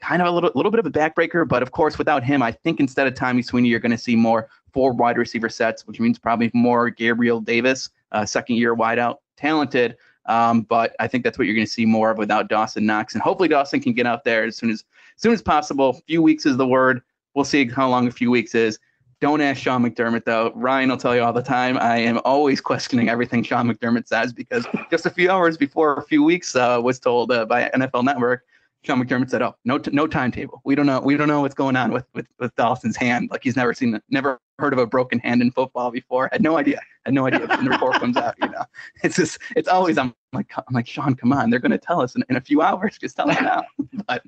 kind 0.00 0.20
of 0.20 0.28
a 0.28 0.30
little 0.30 0.50
little 0.54 0.70
bit 0.70 0.80
of 0.80 0.86
a 0.86 0.90
backbreaker. 0.90 1.46
But 1.46 1.62
of 1.62 1.72
course, 1.72 1.98
without 1.98 2.24
him, 2.24 2.42
I 2.42 2.52
think 2.52 2.80
instead 2.80 3.06
of 3.06 3.14
Tommy 3.14 3.42
Sweeney, 3.42 3.68
you're 3.68 3.80
going 3.80 3.92
to 3.92 3.98
see 3.98 4.16
more 4.16 4.48
four 4.72 4.92
wide 4.92 5.16
receiver 5.16 5.48
sets, 5.48 5.86
which 5.86 6.00
means 6.00 6.18
probably 6.18 6.50
more 6.52 6.90
Gabriel 6.90 7.40
Davis 7.40 7.90
uh, 8.12 8.24
second 8.24 8.56
year 8.56 8.74
wideout, 8.74 9.16
talented. 9.36 9.96
Um, 10.26 10.62
but 10.62 10.96
I 10.98 11.06
think 11.06 11.22
that's 11.22 11.38
what 11.38 11.46
you're 11.46 11.54
going 11.54 11.66
to 11.66 11.72
see 11.72 11.86
more 11.86 12.10
of 12.10 12.18
without 12.18 12.48
Dawson 12.48 12.84
Knox, 12.84 13.14
and 13.14 13.22
hopefully 13.22 13.48
Dawson 13.48 13.80
can 13.80 13.92
get 13.92 14.06
out 14.06 14.24
there 14.24 14.44
as 14.44 14.56
soon 14.56 14.70
as, 14.70 14.84
as 15.16 15.22
soon 15.22 15.32
as 15.32 15.40
possible. 15.40 15.90
A 15.90 15.94
few 16.08 16.20
weeks 16.20 16.46
is 16.46 16.56
the 16.56 16.66
word. 16.66 17.00
We'll 17.34 17.44
see 17.44 17.68
how 17.68 17.88
long 17.88 18.08
a 18.08 18.10
few 18.10 18.30
weeks 18.30 18.54
is. 18.54 18.78
Don't 19.20 19.40
ask 19.40 19.62
Sean 19.62 19.82
McDermott 19.82 20.24
though. 20.24 20.52
Ryan 20.54 20.90
will 20.90 20.96
tell 20.98 21.16
you 21.16 21.22
all 21.22 21.32
the 21.32 21.42
time. 21.42 21.78
I 21.78 21.96
am 21.96 22.20
always 22.24 22.60
questioning 22.60 23.08
everything 23.08 23.42
Sean 23.42 23.72
McDermott 23.72 24.06
says 24.06 24.32
because 24.32 24.66
just 24.90 25.06
a 25.06 25.10
few 25.10 25.30
hours 25.30 25.56
before 25.56 25.94
a 25.94 26.02
few 26.02 26.22
weeks 26.22 26.54
uh, 26.54 26.80
was 26.82 26.98
told 26.98 27.32
uh, 27.32 27.46
by 27.46 27.70
NFL 27.74 28.04
Network 28.04 28.44
Sean 28.86 29.04
McDermott 29.04 29.30
said, 29.30 29.42
"Oh, 29.42 29.56
no, 29.64 29.78
t- 29.78 29.90
no 29.90 30.06
timetable. 30.06 30.60
We 30.64 30.76
don't 30.76 30.86
know. 30.86 31.00
We 31.00 31.16
don't 31.16 31.26
know 31.26 31.40
what's 31.40 31.54
going 31.54 31.76
on 31.76 31.92
with 31.92 32.06
with 32.14 32.26
with 32.38 32.54
Dawson's 32.54 32.96
hand. 32.96 33.28
Like 33.32 33.42
he's 33.42 33.56
never 33.56 33.74
seen, 33.74 34.00
never 34.10 34.40
heard 34.58 34.72
of 34.72 34.78
a 34.78 34.86
broken 34.86 35.18
hand 35.18 35.42
in 35.42 35.50
football 35.50 35.90
before. 35.90 36.28
Had 36.30 36.42
no 36.42 36.56
idea. 36.56 36.80
Had 37.04 37.12
no 37.12 37.26
idea 37.26 37.40
when 37.46 37.64
the 37.64 37.70
report 37.70 37.94
comes 37.96 38.16
out. 38.16 38.36
You 38.40 38.48
know, 38.48 38.64
it's 39.02 39.16
just, 39.16 39.38
it's 39.56 39.68
always 39.68 39.98
I'm 39.98 40.14
like, 40.36 40.52
I'm 40.56 40.74
like 40.74 40.86
Sean, 40.86 41.14
come 41.14 41.32
on, 41.32 41.50
they're 41.50 41.58
going 41.60 41.72
to 41.72 41.78
tell 41.78 42.00
us 42.00 42.14
in, 42.14 42.24
in 42.28 42.36
a 42.36 42.40
few 42.40 42.62
hours. 42.62 42.98
Just 42.98 43.16
tell 43.16 43.30
us 43.30 43.40
now. 43.40 43.64
but, 44.06 44.22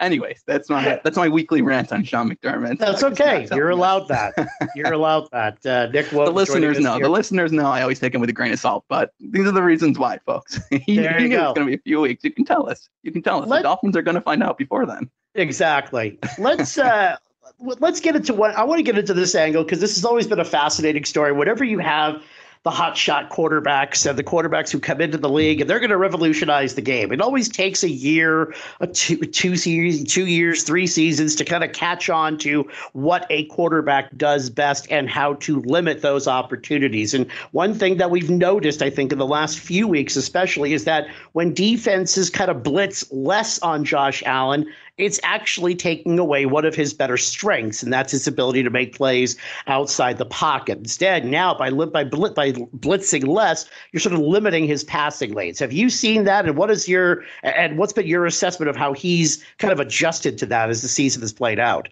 anyways, 0.00 0.42
that's 0.46 0.68
my 0.68 1.00
that's 1.02 1.16
my 1.16 1.28
weekly 1.28 1.62
rant 1.62 1.92
on 1.92 2.04
Sean 2.04 2.30
McDermott. 2.30 2.78
That's 2.78 3.02
okay. 3.02 3.48
You're 3.52 3.70
allowed 3.70 4.08
that. 4.08 4.34
You're 4.76 4.92
allowed 4.92 5.30
that. 5.32 5.64
Uh, 5.64 5.86
Nick, 5.92 6.10
the 6.10 6.30
listeners 6.30 6.78
know. 6.78 6.98
The 6.98 7.08
listeners 7.08 7.52
know. 7.52 7.66
I 7.66 7.82
always 7.82 8.00
take 8.00 8.14
him 8.14 8.20
with 8.20 8.30
a 8.30 8.34
grain 8.34 8.52
of 8.52 8.58
salt, 8.58 8.84
but 8.88 9.12
these 9.20 9.46
are 9.46 9.52
the 9.52 9.62
reasons 9.62 9.98
why, 9.98 10.18
folks. 10.26 10.58
he, 10.70 10.96
there 10.96 11.18
you 11.18 11.28
he 11.28 11.30
go. 11.30 11.50
It's 11.50 11.58
going 11.58 11.66
to 11.66 11.70
be 11.70 11.74
a 11.76 11.82
few 11.82 12.00
weeks. 12.00 12.24
You 12.24 12.32
can 12.32 12.44
tell 12.44 12.68
us. 12.68 12.88
You 13.02 13.12
can 13.12 13.22
tell 13.22 13.42
us. 13.42 13.48
Let, 13.48 13.58
the 13.58 13.62
Dolphins 13.64 13.96
are 13.96 14.02
going 14.02 14.16
to 14.16 14.20
find 14.20 14.42
out 14.42 14.58
before 14.58 14.86
then. 14.86 15.10
Exactly. 15.34 16.18
Let's. 16.38 16.78
uh 16.78 17.16
let's 17.58 18.00
get 18.00 18.16
into 18.16 18.34
what 18.34 18.54
I 18.56 18.64
want 18.64 18.80
to 18.80 18.82
get 18.82 18.98
into 18.98 19.14
this 19.14 19.36
angle 19.36 19.62
because 19.62 19.78
this 19.78 19.94
has 19.94 20.04
always 20.04 20.26
been 20.26 20.40
a 20.40 20.44
fascinating 20.44 21.04
story. 21.04 21.30
Whatever 21.30 21.62
you 21.62 21.78
have 21.78 22.20
the 22.64 22.70
hot 22.70 22.96
shot 22.96 23.28
quarterbacks 23.30 24.08
and 24.08 24.16
the 24.16 24.22
quarterbacks 24.22 24.70
who 24.70 24.78
come 24.78 25.00
into 25.00 25.18
the 25.18 25.28
league 25.28 25.60
and 25.60 25.68
they're 25.68 25.80
going 25.80 25.90
to 25.90 25.96
revolutionize 25.96 26.74
the 26.74 26.82
game. 26.82 27.10
It 27.10 27.20
always 27.20 27.48
takes 27.48 27.82
a 27.82 27.90
year, 27.90 28.54
a 28.80 28.86
two, 28.86 29.16
two 29.16 29.56
series, 29.56 30.04
two 30.04 30.26
years, 30.26 30.62
three 30.62 30.86
seasons 30.86 31.34
to 31.36 31.44
kind 31.44 31.64
of 31.64 31.72
catch 31.72 32.08
on 32.08 32.38
to 32.38 32.68
what 32.92 33.26
a 33.30 33.46
quarterback 33.46 34.16
does 34.16 34.48
best 34.48 34.86
and 34.90 35.10
how 35.10 35.34
to 35.34 35.60
limit 35.62 36.02
those 36.02 36.28
opportunities. 36.28 37.14
And 37.14 37.28
one 37.50 37.74
thing 37.74 37.96
that 37.96 38.12
we've 38.12 38.30
noticed, 38.30 38.80
I 38.80 38.90
think, 38.90 39.10
in 39.10 39.18
the 39.18 39.26
last 39.26 39.58
few 39.58 39.88
weeks, 39.88 40.14
especially, 40.14 40.72
is 40.72 40.84
that 40.84 41.08
when 41.32 41.54
defenses 41.54 42.30
kind 42.30 42.50
of 42.50 42.62
blitz 42.62 43.10
less 43.10 43.58
on 43.60 43.84
Josh 43.84 44.22
Allen, 44.24 44.66
it's 44.98 45.18
actually 45.22 45.74
taking 45.74 46.18
away 46.18 46.46
one 46.46 46.64
of 46.64 46.74
his 46.74 46.92
better 46.92 47.16
strengths, 47.16 47.82
and 47.82 47.92
that's 47.92 48.12
his 48.12 48.26
ability 48.26 48.62
to 48.62 48.70
make 48.70 48.94
plays 48.94 49.36
outside 49.66 50.18
the 50.18 50.26
pocket. 50.26 50.78
Instead, 50.78 51.24
now 51.24 51.54
by 51.54 51.70
by 51.70 52.04
by 52.04 52.52
blitzing 52.52 53.26
less, 53.26 53.68
you're 53.92 54.00
sort 54.00 54.14
of 54.14 54.20
limiting 54.20 54.66
his 54.66 54.84
passing 54.84 55.32
lanes. 55.32 55.58
Have 55.58 55.72
you 55.72 55.88
seen 55.88 56.24
that? 56.24 56.46
And 56.46 56.56
what 56.56 56.70
is 56.70 56.88
your 56.88 57.24
and 57.42 57.78
what's 57.78 57.92
been 57.92 58.06
your 58.06 58.26
assessment 58.26 58.68
of 58.68 58.76
how 58.76 58.92
he's 58.92 59.42
kind 59.58 59.72
of 59.72 59.80
adjusted 59.80 60.36
to 60.38 60.46
that 60.46 60.68
as 60.68 60.82
the 60.82 60.88
season 60.88 61.22
has 61.22 61.32
played 61.32 61.58
out? 61.58 61.88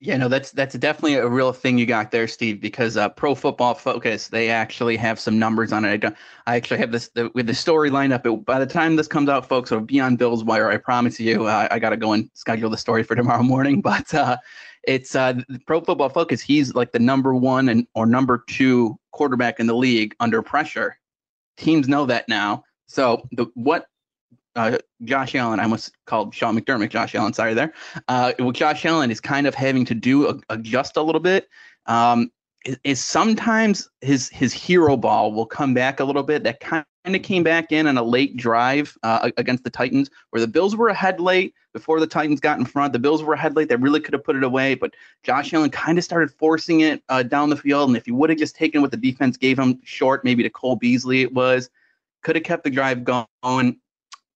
Yeah, 0.00 0.16
no, 0.16 0.28
that's 0.28 0.52
that's 0.52 0.76
definitely 0.76 1.14
a 1.14 1.26
real 1.26 1.52
thing 1.52 1.76
you 1.76 1.84
got 1.84 2.12
there, 2.12 2.28
Steve. 2.28 2.60
Because 2.60 2.96
uh, 2.96 3.08
Pro 3.08 3.34
Football 3.34 3.74
Focus, 3.74 4.28
they 4.28 4.48
actually 4.48 4.96
have 4.96 5.18
some 5.18 5.40
numbers 5.40 5.72
on 5.72 5.84
it. 5.84 5.90
I, 5.90 5.96
don't, 5.96 6.16
I 6.46 6.54
actually 6.54 6.78
have 6.78 6.92
this 6.92 7.08
the, 7.08 7.32
with 7.34 7.48
the 7.48 7.54
story 7.54 7.90
lined 7.90 8.12
up. 8.12 8.24
It, 8.24 8.44
by 8.44 8.60
the 8.60 8.66
time 8.66 8.94
this 8.94 9.08
comes 9.08 9.28
out, 9.28 9.48
folks, 9.48 9.72
it'll 9.72 9.84
be 9.84 9.98
on 9.98 10.14
Bill's 10.14 10.44
Wire. 10.44 10.70
I 10.70 10.76
promise 10.76 11.18
you. 11.18 11.46
Uh, 11.46 11.66
I 11.72 11.80
got 11.80 11.90
to 11.90 11.96
go 11.96 12.12
and 12.12 12.30
schedule 12.34 12.70
the 12.70 12.76
story 12.76 13.02
for 13.02 13.16
tomorrow 13.16 13.42
morning. 13.42 13.82
But 13.88 14.12
uh, 14.14 14.36
it's 14.84 15.16
uh, 15.16 15.40
Pro 15.66 15.80
Football 15.80 16.10
Focus. 16.10 16.40
He's 16.40 16.74
like 16.74 16.92
the 16.92 17.00
number 17.00 17.34
one 17.34 17.68
and 17.68 17.84
or 17.94 18.06
number 18.06 18.44
two 18.46 18.96
quarterback 19.10 19.58
in 19.58 19.66
the 19.66 19.74
league 19.74 20.14
under 20.20 20.42
pressure. 20.42 20.96
Teams 21.56 21.88
know 21.88 22.06
that 22.06 22.28
now. 22.28 22.62
So 22.86 23.26
the 23.32 23.46
what 23.54 23.86
uh, 24.58 24.78
Josh 25.04 25.36
Allen, 25.36 25.60
I 25.60 25.62
almost 25.62 25.92
called 26.06 26.34
Sean 26.34 26.58
McDermott 26.58 26.90
Josh 26.90 27.14
Allen. 27.14 27.32
Sorry 27.32 27.54
there. 27.54 27.72
Uh, 28.08 28.32
well, 28.40 28.50
Josh 28.50 28.84
Allen 28.84 29.10
is 29.10 29.20
kind 29.20 29.46
of 29.46 29.54
having 29.54 29.84
to 29.84 29.94
do 29.94 30.40
adjust 30.50 30.96
a 30.96 31.02
little 31.02 31.20
bit. 31.20 31.48
Um, 31.86 32.32
is, 32.64 32.76
is 32.82 33.02
sometimes 33.02 33.88
his 34.00 34.28
his 34.30 34.52
hero 34.52 34.96
ball 34.96 35.32
will 35.32 35.46
come 35.46 35.74
back 35.74 36.00
a 36.00 36.04
little 36.04 36.24
bit. 36.24 36.42
That 36.42 36.58
kind 36.58 36.84
of 37.06 37.22
came 37.22 37.44
back 37.44 37.70
in 37.70 37.86
on 37.86 37.96
a 37.96 38.02
late 38.02 38.36
drive 38.36 38.98
uh, 39.04 39.30
against 39.36 39.62
the 39.62 39.70
Titans, 39.70 40.10
where 40.30 40.40
the 40.40 40.48
Bills 40.48 40.74
were 40.74 40.88
ahead 40.88 41.20
late 41.20 41.54
before 41.72 42.00
the 42.00 42.06
Titans 42.08 42.40
got 42.40 42.58
in 42.58 42.64
front. 42.64 42.92
The 42.92 42.98
Bills 42.98 43.22
were 43.22 43.34
ahead 43.34 43.54
late; 43.54 43.68
they 43.68 43.76
really 43.76 44.00
could 44.00 44.12
have 44.12 44.24
put 44.24 44.34
it 44.34 44.42
away, 44.42 44.74
but 44.74 44.92
Josh 45.22 45.54
Allen 45.54 45.70
kind 45.70 45.98
of 45.98 46.04
started 46.04 46.32
forcing 46.32 46.80
it 46.80 47.00
uh, 47.08 47.22
down 47.22 47.48
the 47.48 47.56
field. 47.56 47.90
And 47.90 47.96
if 47.96 48.06
he 48.06 48.12
would 48.12 48.28
have 48.28 48.40
just 48.40 48.56
taken 48.56 48.82
what 48.82 48.90
the 48.90 48.96
defense 48.96 49.36
gave 49.36 49.56
him 49.56 49.78
short, 49.84 50.24
maybe 50.24 50.42
to 50.42 50.50
Cole 50.50 50.74
Beasley, 50.74 51.22
it 51.22 51.32
was 51.32 51.70
could 52.24 52.34
have 52.34 52.44
kept 52.44 52.64
the 52.64 52.70
drive 52.70 53.04
going 53.04 53.78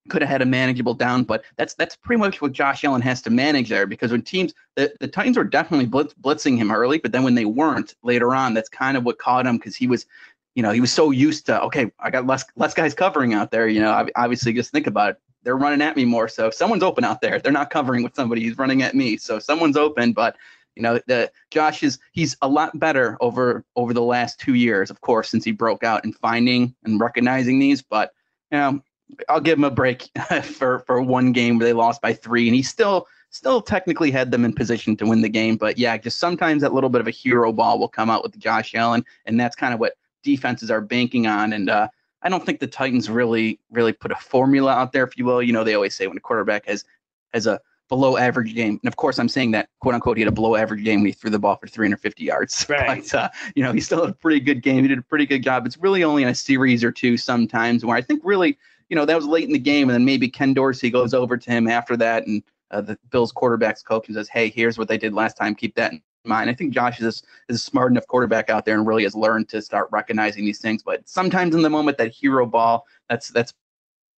could 0.08 0.22
have 0.22 0.28
had 0.28 0.42
a 0.42 0.46
manageable 0.46 0.94
down, 0.94 1.24
but 1.24 1.44
that's 1.56 1.74
that's 1.74 1.96
pretty 1.96 2.18
much 2.18 2.40
what 2.40 2.52
Josh 2.52 2.84
Allen 2.84 3.02
has 3.02 3.22
to 3.22 3.30
manage 3.30 3.68
there 3.68 3.86
because 3.86 4.10
when 4.10 4.22
teams 4.22 4.52
the, 4.74 4.92
the 5.00 5.08
Titans 5.08 5.36
were 5.36 5.44
definitely 5.44 5.86
blitz, 5.86 6.14
blitzing 6.14 6.56
him 6.56 6.72
early, 6.72 6.98
but 6.98 7.12
then 7.12 7.22
when 7.22 7.34
they 7.34 7.44
weren't 7.44 7.94
later 8.02 8.34
on, 8.34 8.54
that's 8.54 8.68
kind 8.68 8.96
of 8.96 9.04
what 9.04 9.18
caught 9.18 9.46
him 9.46 9.56
because 9.56 9.76
he 9.76 9.86
was, 9.86 10.06
you 10.54 10.62
know, 10.62 10.72
he 10.72 10.80
was 10.80 10.92
so 10.92 11.10
used 11.10 11.46
to 11.46 11.60
okay, 11.62 11.90
I 12.00 12.10
got 12.10 12.26
less 12.26 12.44
less 12.56 12.74
guys 12.74 12.94
covering 12.94 13.32
out 13.32 13.50
there. 13.50 13.68
You 13.68 13.80
know, 13.80 14.08
obviously 14.16 14.52
just 14.52 14.72
think 14.72 14.86
about 14.86 15.10
it. 15.10 15.20
They're 15.44 15.56
running 15.56 15.82
at 15.82 15.96
me 15.96 16.04
more, 16.04 16.28
so 16.28 16.46
if 16.46 16.54
someone's 16.54 16.82
open 16.82 17.04
out 17.04 17.20
there, 17.20 17.38
they're 17.38 17.52
not 17.52 17.70
covering 17.70 18.02
with 18.02 18.14
somebody 18.14 18.44
who's 18.44 18.58
running 18.58 18.82
at 18.82 18.94
me. 18.94 19.16
So 19.16 19.38
someone's 19.38 19.76
open, 19.76 20.12
but 20.12 20.36
you 20.76 20.82
know, 20.82 21.00
the 21.06 21.30
Josh 21.50 21.82
is 21.82 21.98
he's 22.12 22.36
a 22.42 22.48
lot 22.48 22.78
better 22.78 23.16
over 23.20 23.64
over 23.76 23.92
the 23.92 24.02
last 24.02 24.40
two 24.40 24.54
years, 24.54 24.90
of 24.90 25.00
course, 25.00 25.30
since 25.30 25.44
he 25.44 25.52
broke 25.52 25.84
out 25.84 26.04
and 26.04 26.16
finding 26.16 26.74
and 26.84 27.00
recognizing 27.00 27.58
these, 27.58 27.82
but 27.82 28.12
you 28.50 28.58
know 28.58 28.82
I'll 29.28 29.40
give 29.40 29.58
him 29.58 29.64
a 29.64 29.70
break 29.70 30.08
for 30.42 30.80
for 30.80 31.00
one 31.02 31.32
game 31.32 31.58
where 31.58 31.66
they 31.66 31.72
lost 31.72 32.00
by 32.00 32.12
three, 32.12 32.48
and 32.48 32.54
he 32.54 32.62
still 32.62 33.06
still 33.30 33.62
technically 33.62 34.10
had 34.10 34.30
them 34.30 34.44
in 34.44 34.52
position 34.52 34.96
to 34.96 35.06
win 35.06 35.22
the 35.22 35.28
game. 35.28 35.56
But 35.56 35.78
yeah, 35.78 35.96
just 35.96 36.18
sometimes 36.18 36.62
that 36.62 36.74
little 36.74 36.90
bit 36.90 37.00
of 37.00 37.08
a 37.08 37.12
hero 37.12 37.52
ball 37.52 37.78
will 37.78 37.88
come 37.88 38.10
out 38.10 38.22
with 38.22 38.38
Josh 38.38 38.74
Allen, 38.74 39.04
and 39.26 39.40
that's 39.40 39.56
kind 39.56 39.74
of 39.74 39.80
what 39.80 39.94
defenses 40.22 40.70
are 40.70 40.80
banking 40.80 41.26
on. 41.26 41.52
And 41.52 41.70
uh, 41.70 41.88
I 42.22 42.28
don't 42.28 42.44
think 42.44 42.60
the 42.60 42.66
Titans 42.66 43.10
really 43.10 43.58
really 43.70 43.92
put 43.92 44.12
a 44.12 44.16
formula 44.16 44.72
out 44.72 44.92
there, 44.92 45.04
if 45.04 45.16
you 45.16 45.24
will. 45.24 45.42
You 45.42 45.52
know, 45.52 45.64
they 45.64 45.74
always 45.74 45.94
say 45.94 46.06
when 46.06 46.16
a 46.16 46.20
quarterback 46.20 46.66
has 46.66 46.84
has 47.32 47.46
a 47.46 47.60
below 47.88 48.16
average 48.16 48.54
game, 48.54 48.78
and 48.82 48.88
of 48.88 48.96
course 48.96 49.18
I'm 49.18 49.28
saying 49.28 49.50
that 49.50 49.68
quote 49.80 49.94
unquote 49.94 50.16
he 50.16 50.22
had 50.22 50.28
a 50.28 50.34
below 50.34 50.56
average 50.56 50.84
game 50.84 51.00
when 51.00 51.06
he 51.06 51.12
threw 51.12 51.30
the 51.30 51.38
ball 51.38 51.56
for 51.56 51.66
350 51.66 52.24
yards. 52.24 52.66
Right. 52.72 53.02
But 53.02 53.14
uh, 53.14 53.28
you 53.54 53.62
know, 53.62 53.72
he 53.72 53.80
still 53.80 54.00
had 54.00 54.10
a 54.10 54.14
pretty 54.14 54.40
good 54.40 54.62
game. 54.62 54.82
He 54.82 54.88
did 54.88 54.98
a 54.98 55.02
pretty 55.02 55.26
good 55.26 55.42
job. 55.42 55.66
It's 55.66 55.76
really 55.76 56.04
only 56.04 56.22
in 56.22 56.28
a 56.28 56.34
series 56.34 56.82
or 56.84 56.92
two 56.92 57.16
sometimes 57.16 57.84
where 57.84 57.96
I 57.96 58.00
think 58.00 58.22
really 58.24 58.56
you 58.92 58.96
know, 58.96 59.06
that 59.06 59.16
was 59.16 59.24
late 59.24 59.44
in 59.44 59.54
the 59.54 59.58
game, 59.58 59.88
and 59.88 59.94
then 59.94 60.04
maybe 60.04 60.28
Ken 60.28 60.52
Dorsey 60.52 60.90
goes 60.90 61.14
over 61.14 61.38
to 61.38 61.50
him 61.50 61.66
after 61.66 61.96
that, 61.96 62.26
and 62.26 62.42
uh, 62.72 62.82
the 62.82 62.98
Bills 63.08 63.32
quarterbacks 63.32 63.82
coach 63.82 64.06
and 64.06 64.14
says, 64.14 64.28
"Hey, 64.28 64.50
here's 64.50 64.76
what 64.76 64.86
they 64.86 64.98
did 64.98 65.14
last 65.14 65.38
time. 65.38 65.54
Keep 65.54 65.76
that 65.76 65.92
in 65.92 66.02
mind." 66.26 66.50
I 66.50 66.52
think 66.52 66.74
Josh 66.74 67.00
is 67.00 67.22
is 67.48 67.56
a 67.56 67.58
smart 67.58 67.90
enough 67.90 68.06
quarterback 68.06 68.50
out 68.50 68.66
there 68.66 68.74
and 68.76 68.86
really 68.86 69.04
has 69.04 69.14
learned 69.14 69.48
to 69.48 69.62
start 69.62 69.88
recognizing 69.92 70.44
these 70.44 70.60
things. 70.60 70.82
But 70.82 71.08
sometimes 71.08 71.54
in 71.54 71.62
the 71.62 71.70
moment, 71.70 71.96
that 71.96 72.12
hero 72.12 72.44
ball, 72.44 72.84
that's 73.08 73.30
that's 73.30 73.54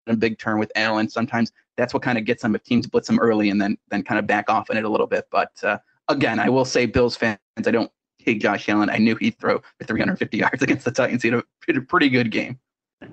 a 0.09 0.17
big 0.17 0.41
turn 0.41 0.59
with 0.59 0.73
Allen. 0.75 1.09
Sometimes 1.09 1.53
that's 1.77 1.95
what 1.95 2.03
kind 2.03 2.19
of 2.19 2.25
gets 2.25 2.43
them 2.43 2.57
if 2.57 2.65
teams 2.65 2.89
blitz 2.89 3.07
them 3.07 3.21
early 3.21 3.51
and 3.51 3.63
then 3.63 3.79
then 3.93 4.03
kind 4.03 4.19
of 4.19 4.27
back 4.27 4.51
off 4.51 4.71
in 4.71 4.77
it 4.77 4.85
a 4.85 4.89
little 4.89 5.07
bit. 5.07 5.29
But 5.31 5.53
uh, 5.63 5.79
again, 6.09 6.41
I 6.41 6.49
will 6.49 6.65
say, 6.65 6.87
Bills 6.87 7.15
fans, 7.15 7.39
I 7.65 7.71
don't 7.71 7.93
hate 8.19 8.41
Josh 8.41 8.69
Allen. 8.69 8.91
I 8.91 8.99
knew 8.99 9.15
he'd 9.15 9.39
throw 9.39 9.61
for 9.79 9.85
350 9.87 10.37
yards 10.37 10.63
against 10.65 10.85
the 10.85 10.91
Titans. 10.91 11.23
He 11.23 11.31
had 11.31 11.77
a 11.77 11.81
pretty 11.81 12.09
good 12.09 12.33
game. 12.33 12.59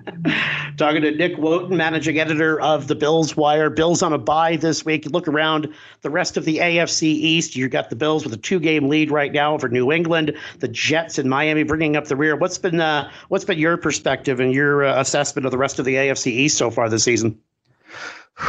Talking 0.76 1.02
to 1.02 1.10
Nick 1.10 1.36
Wojton, 1.36 1.76
managing 1.76 2.18
editor 2.18 2.60
of 2.60 2.88
the 2.88 2.94
Bills 2.94 3.36
Wire. 3.36 3.70
Bills 3.70 4.02
on 4.02 4.12
a 4.12 4.18
bye 4.18 4.56
this 4.56 4.84
week. 4.84 5.06
Look 5.06 5.28
around 5.28 5.68
the 6.02 6.10
rest 6.10 6.36
of 6.36 6.44
the 6.44 6.58
AFC 6.58 7.02
East. 7.02 7.56
You 7.56 7.68
got 7.68 7.90
the 7.90 7.96
Bills 7.96 8.24
with 8.24 8.32
a 8.32 8.38
two-game 8.38 8.88
lead 8.88 9.10
right 9.10 9.32
now 9.32 9.54
over 9.54 9.68
New 9.68 9.92
England. 9.92 10.36
The 10.60 10.68
Jets 10.68 11.18
in 11.18 11.28
Miami 11.28 11.62
bringing 11.62 11.96
up 11.96 12.06
the 12.06 12.16
rear. 12.16 12.36
What's 12.36 12.58
been 12.58 12.80
uh, 12.80 13.10
what's 13.28 13.44
been 13.44 13.58
your 13.58 13.76
perspective 13.76 14.40
and 14.40 14.52
your 14.52 14.84
uh, 14.84 15.00
assessment 15.00 15.44
of 15.46 15.52
the 15.52 15.58
rest 15.58 15.78
of 15.78 15.84
the 15.84 15.94
AFC 15.94 16.28
East 16.28 16.58
so 16.58 16.70
far 16.70 16.88
this 16.88 17.04
season? 17.04 17.38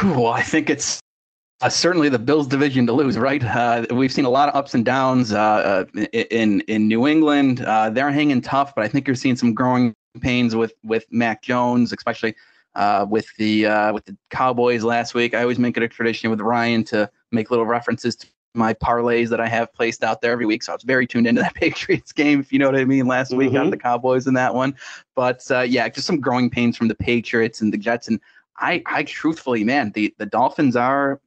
Well, 0.02 0.28
I 0.28 0.42
think 0.42 0.70
it's 0.70 1.00
uh, 1.60 1.68
certainly 1.68 2.08
the 2.08 2.18
Bills 2.18 2.48
division 2.48 2.86
to 2.86 2.92
lose, 2.92 3.16
right? 3.18 3.44
Uh, 3.44 3.86
we've 3.90 4.12
seen 4.12 4.24
a 4.24 4.30
lot 4.30 4.48
of 4.48 4.54
ups 4.54 4.74
and 4.74 4.84
downs 4.84 5.32
uh, 5.32 5.86
uh 5.96 6.00
in 6.12 6.60
in 6.62 6.88
New 6.88 7.06
England. 7.06 7.60
Uh, 7.60 7.90
they're 7.90 8.10
hanging 8.10 8.40
tough, 8.40 8.74
but 8.74 8.84
I 8.84 8.88
think 8.88 9.06
you're 9.06 9.14
seeing 9.14 9.36
some 9.36 9.54
growing 9.54 9.94
pains 10.20 10.54
with 10.54 10.74
with 10.82 11.06
Mac 11.10 11.42
Jones, 11.42 11.92
especially 11.92 12.34
uh, 12.74 13.06
with 13.08 13.26
the 13.36 13.66
uh, 13.66 13.92
with 13.92 14.04
the 14.04 14.16
Cowboys 14.30 14.82
last 14.82 15.14
week. 15.14 15.34
I 15.34 15.42
always 15.42 15.58
make 15.58 15.76
it 15.76 15.82
a 15.82 15.88
tradition 15.88 16.30
with 16.30 16.40
Ryan 16.40 16.84
to 16.84 17.10
make 17.32 17.50
little 17.50 17.66
references 17.66 18.16
to 18.16 18.26
my 18.54 18.72
parlays 18.72 19.28
that 19.30 19.40
I 19.40 19.48
have 19.48 19.72
placed 19.74 20.04
out 20.04 20.20
there 20.20 20.30
every 20.30 20.46
week. 20.46 20.62
So 20.62 20.72
I 20.72 20.76
was 20.76 20.84
very 20.84 21.06
tuned 21.06 21.26
into 21.26 21.42
that 21.42 21.54
Patriots 21.54 22.12
game, 22.12 22.40
if 22.40 22.52
you 22.52 22.58
know 22.58 22.66
what 22.66 22.76
I 22.76 22.84
mean, 22.84 23.06
last 23.06 23.30
mm-hmm. 23.30 23.38
week 23.38 23.54
on 23.54 23.70
the 23.70 23.76
Cowboys 23.76 24.26
in 24.26 24.34
that 24.34 24.54
one. 24.54 24.76
But 25.14 25.42
uh, 25.50 25.60
yeah, 25.60 25.88
just 25.88 26.06
some 26.06 26.20
growing 26.20 26.50
pains 26.50 26.76
from 26.76 26.88
the 26.88 26.94
Patriots 26.94 27.60
and 27.60 27.72
the 27.72 27.78
Jets. 27.78 28.08
And 28.08 28.20
I, 28.58 28.82
I 28.86 29.02
truthfully, 29.02 29.64
man, 29.64 29.90
the 29.94 30.14
the 30.18 30.26
Dolphins 30.26 30.76
are 30.76 31.20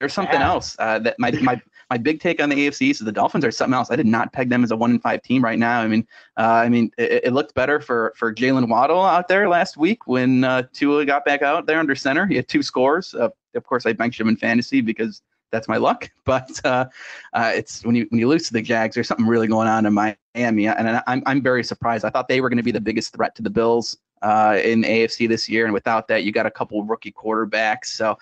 there's 0.00 0.14
something 0.14 0.40
yeah. 0.40 0.48
else 0.48 0.76
uh, 0.78 0.98
that 1.00 1.16
my 1.18 1.30
my 1.42 1.60
my 1.90 1.98
big 1.98 2.20
take 2.20 2.40
on 2.40 2.48
the 2.48 2.68
AFC 2.68 2.90
is 2.90 3.00
the 3.00 3.10
Dolphins 3.10 3.44
are 3.44 3.50
something 3.50 3.74
else. 3.74 3.90
I 3.90 3.96
did 3.96 4.06
not 4.06 4.32
peg 4.32 4.48
them 4.48 4.62
as 4.62 4.70
a 4.70 4.76
one 4.76 4.92
in 4.92 5.00
five 5.00 5.22
team 5.22 5.42
right 5.42 5.58
now. 5.58 5.80
I 5.80 5.88
mean, 5.88 6.06
uh, 6.38 6.42
I 6.42 6.68
mean, 6.68 6.92
it, 6.96 7.24
it, 7.24 7.32
looked 7.32 7.54
better 7.54 7.80
for 7.80 8.12
for 8.16 8.32
Jaylen 8.32 8.68
Waddle 8.68 9.04
out 9.04 9.26
there 9.26 9.48
last 9.48 9.76
week 9.76 10.06
when 10.06 10.44
uh, 10.44 10.62
Tua 10.72 11.04
got 11.04 11.24
back 11.24 11.42
out 11.42 11.66
there 11.66 11.80
under 11.80 11.96
center. 11.96 12.26
He 12.26 12.36
had 12.36 12.48
two 12.48 12.62
scores. 12.62 13.14
Uh, 13.14 13.30
of 13.54 13.64
course, 13.64 13.86
I 13.86 13.92
benched 13.92 14.20
him 14.20 14.28
in 14.28 14.36
fantasy 14.36 14.80
because 14.80 15.20
that's 15.50 15.68
my 15.68 15.76
luck. 15.76 16.10
But 16.24 16.64
uh, 16.64 16.84
uh, 17.32 17.50
it's 17.56 17.84
when 17.84 17.96
you 17.96 18.06
when 18.10 18.20
you 18.20 18.28
lose 18.28 18.46
to 18.46 18.52
the 18.52 18.62
Jags, 18.62 18.94
there's 18.94 19.08
something 19.08 19.26
really 19.26 19.48
going 19.48 19.66
on 19.66 19.84
in 19.84 19.92
Miami, 19.92 20.68
and 20.68 21.02
I'm 21.08 21.24
I'm 21.26 21.42
very 21.42 21.64
surprised. 21.64 22.04
I 22.04 22.10
thought 22.10 22.28
they 22.28 22.40
were 22.40 22.48
going 22.48 22.58
to 22.58 22.62
be 22.62 22.70
the 22.70 22.80
biggest 22.80 23.12
threat 23.12 23.34
to 23.34 23.42
the 23.42 23.50
Bills 23.50 23.98
uh, 24.22 24.60
in 24.62 24.82
AFC 24.82 25.28
this 25.28 25.48
year, 25.48 25.64
and 25.64 25.74
without 25.74 26.06
that, 26.06 26.22
you 26.22 26.30
got 26.30 26.46
a 26.46 26.52
couple 26.52 26.84
rookie 26.84 27.10
quarterbacks. 27.10 27.86
So 27.86 28.16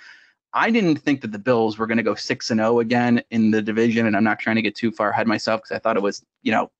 I 0.58 0.70
didn't 0.72 0.96
think 0.96 1.20
that 1.20 1.30
the 1.30 1.38
Bills 1.38 1.78
were 1.78 1.86
going 1.86 1.98
to 1.98 2.02
go 2.02 2.16
six 2.16 2.50
and 2.50 2.58
zero 2.58 2.76
oh 2.76 2.80
again 2.80 3.22
in 3.30 3.52
the 3.52 3.62
division, 3.62 4.06
and 4.06 4.16
I'm 4.16 4.24
not 4.24 4.40
trying 4.40 4.56
to 4.56 4.62
get 4.62 4.74
too 4.74 4.90
far 4.90 5.10
ahead 5.10 5.28
myself 5.28 5.60
because 5.62 5.76
I 5.76 5.78
thought 5.78 5.96
it 5.96 6.02
was, 6.02 6.24
you 6.42 6.50
know, 6.50 6.72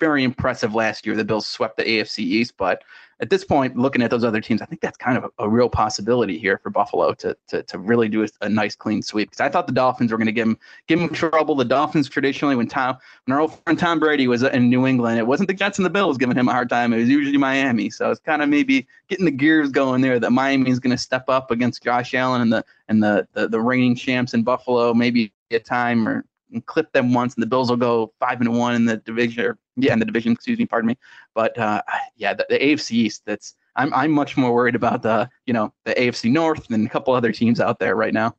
very 0.00 0.24
impressive 0.24 0.74
last 0.74 1.06
year. 1.06 1.16
The 1.16 1.24
Bills 1.24 1.46
swept 1.46 1.76
the 1.76 1.84
AFC 1.84 2.18
East, 2.20 2.54
but 2.56 2.82
at 3.18 3.30
this 3.30 3.44
point, 3.44 3.78
looking 3.78 4.02
at 4.02 4.10
those 4.10 4.24
other 4.24 4.42
teams, 4.42 4.60
I 4.60 4.66
think 4.66 4.82
that's 4.82 4.98
kind 4.98 5.16
of 5.16 5.24
a, 5.24 5.44
a 5.44 5.48
real 5.48 5.70
possibility 5.70 6.38
here 6.38 6.58
for 6.58 6.68
Buffalo 6.68 7.14
to 7.14 7.36
to, 7.48 7.62
to 7.62 7.78
really 7.78 8.08
do 8.08 8.22
a, 8.24 8.28
a 8.42 8.48
nice 8.48 8.76
clean 8.76 9.00
sweep. 9.00 9.30
Because 9.30 9.40
I 9.40 9.48
thought 9.48 9.66
the 9.66 9.72
Dolphins 9.72 10.12
were 10.12 10.18
going 10.18 10.26
to 10.26 10.32
give 10.32 10.46
them 10.46 10.58
give 10.86 10.98
them 10.98 11.08
trouble. 11.08 11.54
The 11.54 11.64
Dolphins 11.64 12.10
traditionally, 12.10 12.56
when 12.56 12.68
Tom 12.68 12.98
when 13.24 13.34
our 13.34 13.40
old 13.40 13.58
friend 13.64 13.78
Tom 13.78 14.00
Brady 14.00 14.28
was 14.28 14.42
in 14.42 14.68
New 14.68 14.86
England, 14.86 15.18
it 15.18 15.26
wasn't 15.26 15.48
the 15.48 15.54
Jets 15.54 15.78
and 15.78 15.86
the 15.86 15.90
Bills 15.90 16.18
giving 16.18 16.36
him 16.36 16.48
a 16.48 16.52
hard 16.52 16.68
time. 16.68 16.92
It 16.92 16.98
was 16.98 17.08
usually 17.08 17.38
Miami. 17.38 17.88
So 17.88 18.10
it's 18.10 18.20
kind 18.20 18.42
of 18.42 18.50
maybe 18.50 18.86
getting 19.08 19.24
the 19.24 19.30
gears 19.30 19.70
going 19.70 20.02
there. 20.02 20.20
That 20.20 20.32
Miami 20.32 20.70
is 20.70 20.78
going 20.78 20.94
to 20.94 21.02
step 21.02 21.24
up 21.28 21.50
against 21.50 21.82
Josh 21.82 22.12
Allen 22.12 22.42
and 22.42 22.52
the 22.52 22.64
and 22.88 23.02
the 23.02 23.26
the, 23.32 23.48
the 23.48 23.60
reigning 23.60 23.94
champs 23.94 24.34
in 24.34 24.42
Buffalo. 24.42 24.92
Maybe 24.92 25.32
a 25.50 25.58
time 25.58 26.06
or 26.06 26.24
and 26.52 26.64
clip 26.66 26.92
them 26.92 27.12
once, 27.12 27.34
and 27.34 27.42
the 27.42 27.46
Bills 27.46 27.70
will 27.70 27.76
go 27.76 28.12
five 28.20 28.40
and 28.40 28.56
one 28.56 28.74
in 28.74 28.84
the 28.84 28.98
division. 28.98 29.46
Or, 29.46 29.58
yeah, 29.76 29.92
in 29.92 29.98
the 29.98 30.04
division. 30.04 30.32
Excuse 30.32 30.58
me, 30.58 30.66
pardon 30.66 30.88
me. 30.88 30.98
But 31.34 31.56
uh, 31.58 31.82
yeah, 32.16 32.34
the, 32.34 32.46
the 32.48 32.58
AFC 32.58 32.92
East. 32.92 33.22
That's 33.26 33.54
I'm 33.76 33.92
I'm 33.94 34.10
much 34.10 34.36
more 34.36 34.52
worried 34.52 34.74
about 34.74 35.02
the 35.02 35.28
you 35.46 35.52
know 35.52 35.72
the 35.84 35.94
AFC 35.94 36.30
North 36.32 36.66
than 36.68 36.86
a 36.86 36.88
couple 36.88 37.14
other 37.14 37.32
teams 37.32 37.60
out 37.60 37.78
there 37.78 37.94
right 37.94 38.14
now. 38.14 38.34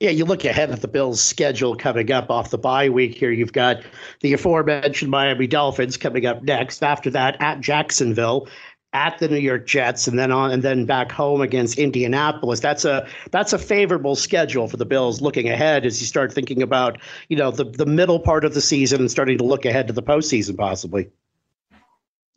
Yeah, 0.00 0.10
you 0.10 0.26
look 0.26 0.44
ahead 0.44 0.70
at 0.70 0.82
the 0.82 0.88
Bills' 0.88 1.22
schedule 1.22 1.74
coming 1.74 2.12
up 2.12 2.30
off 2.30 2.50
the 2.50 2.58
bye 2.58 2.90
week 2.90 3.14
here. 3.14 3.30
You've 3.30 3.54
got 3.54 3.82
the 4.20 4.34
aforementioned 4.34 5.10
Miami 5.10 5.46
Dolphins 5.46 5.96
coming 5.96 6.26
up 6.26 6.42
next. 6.42 6.82
After 6.82 7.08
that, 7.10 7.40
at 7.40 7.62
Jacksonville, 7.62 8.46
at 8.96 9.18
the 9.18 9.28
New 9.28 9.36
York 9.36 9.66
Jets 9.66 10.08
and 10.08 10.18
then 10.18 10.32
on 10.32 10.50
and 10.50 10.62
then 10.62 10.86
back 10.86 11.12
home 11.12 11.42
against 11.42 11.78
Indianapolis. 11.78 12.60
That's 12.60 12.86
a 12.86 13.06
that's 13.30 13.52
a 13.52 13.58
favorable 13.58 14.16
schedule 14.16 14.68
for 14.68 14.78
the 14.78 14.86
Bills 14.86 15.20
looking 15.20 15.50
ahead 15.50 15.84
as 15.84 16.00
you 16.00 16.06
start 16.06 16.32
thinking 16.32 16.62
about, 16.62 16.98
you 17.28 17.36
know, 17.36 17.50
the 17.50 17.64
the 17.64 17.84
middle 17.84 18.18
part 18.18 18.42
of 18.44 18.54
the 18.54 18.62
season 18.62 19.00
and 19.00 19.10
starting 19.10 19.36
to 19.36 19.44
look 19.44 19.66
ahead 19.66 19.86
to 19.88 19.92
the 19.92 20.02
postseason 20.02 20.56
possibly. 20.56 21.10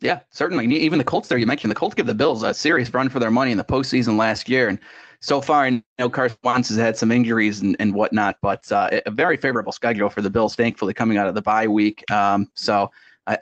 Yeah, 0.02 0.20
certainly. 0.30 0.66
Even 0.76 0.98
the 0.98 1.04
Colts 1.04 1.28
there, 1.28 1.38
you 1.38 1.46
mentioned 1.46 1.70
the 1.70 1.74
Colts 1.74 1.94
give 1.94 2.06
the 2.06 2.14
Bills 2.14 2.42
a 2.42 2.52
serious 2.52 2.92
run 2.92 3.08
for 3.08 3.20
their 3.20 3.30
money 3.30 3.52
in 3.52 3.58
the 3.58 3.64
postseason 3.64 4.18
last 4.18 4.48
year. 4.48 4.68
And 4.68 4.78
so 5.20 5.40
far, 5.40 5.64
I 5.64 5.82
know 5.98 6.08
Carson 6.08 6.38
Wentz 6.42 6.68
has 6.68 6.78
had 6.78 6.96
some 6.96 7.12
injuries 7.12 7.60
and, 7.60 7.76
and 7.78 7.94
whatnot, 7.94 8.36
but 8.40 8.70
uh, 8.72 9.00
a 9.04 9.10
very 9.10 9.36
favorable 9.36 9.72
schedule 9.72 10.08
for 10.08 10.22
the 10.22 10.30
Bills, 10.30 10.56
thankfully, 10.56 10.94
coming 10.94 11.18
out 11.18 11.26
of 11.26 11.34
the 11.34 11.42
bye 11.42 11.66
week. 11.66 12.10
Um, 12.10 12.50
so 12.54 12.90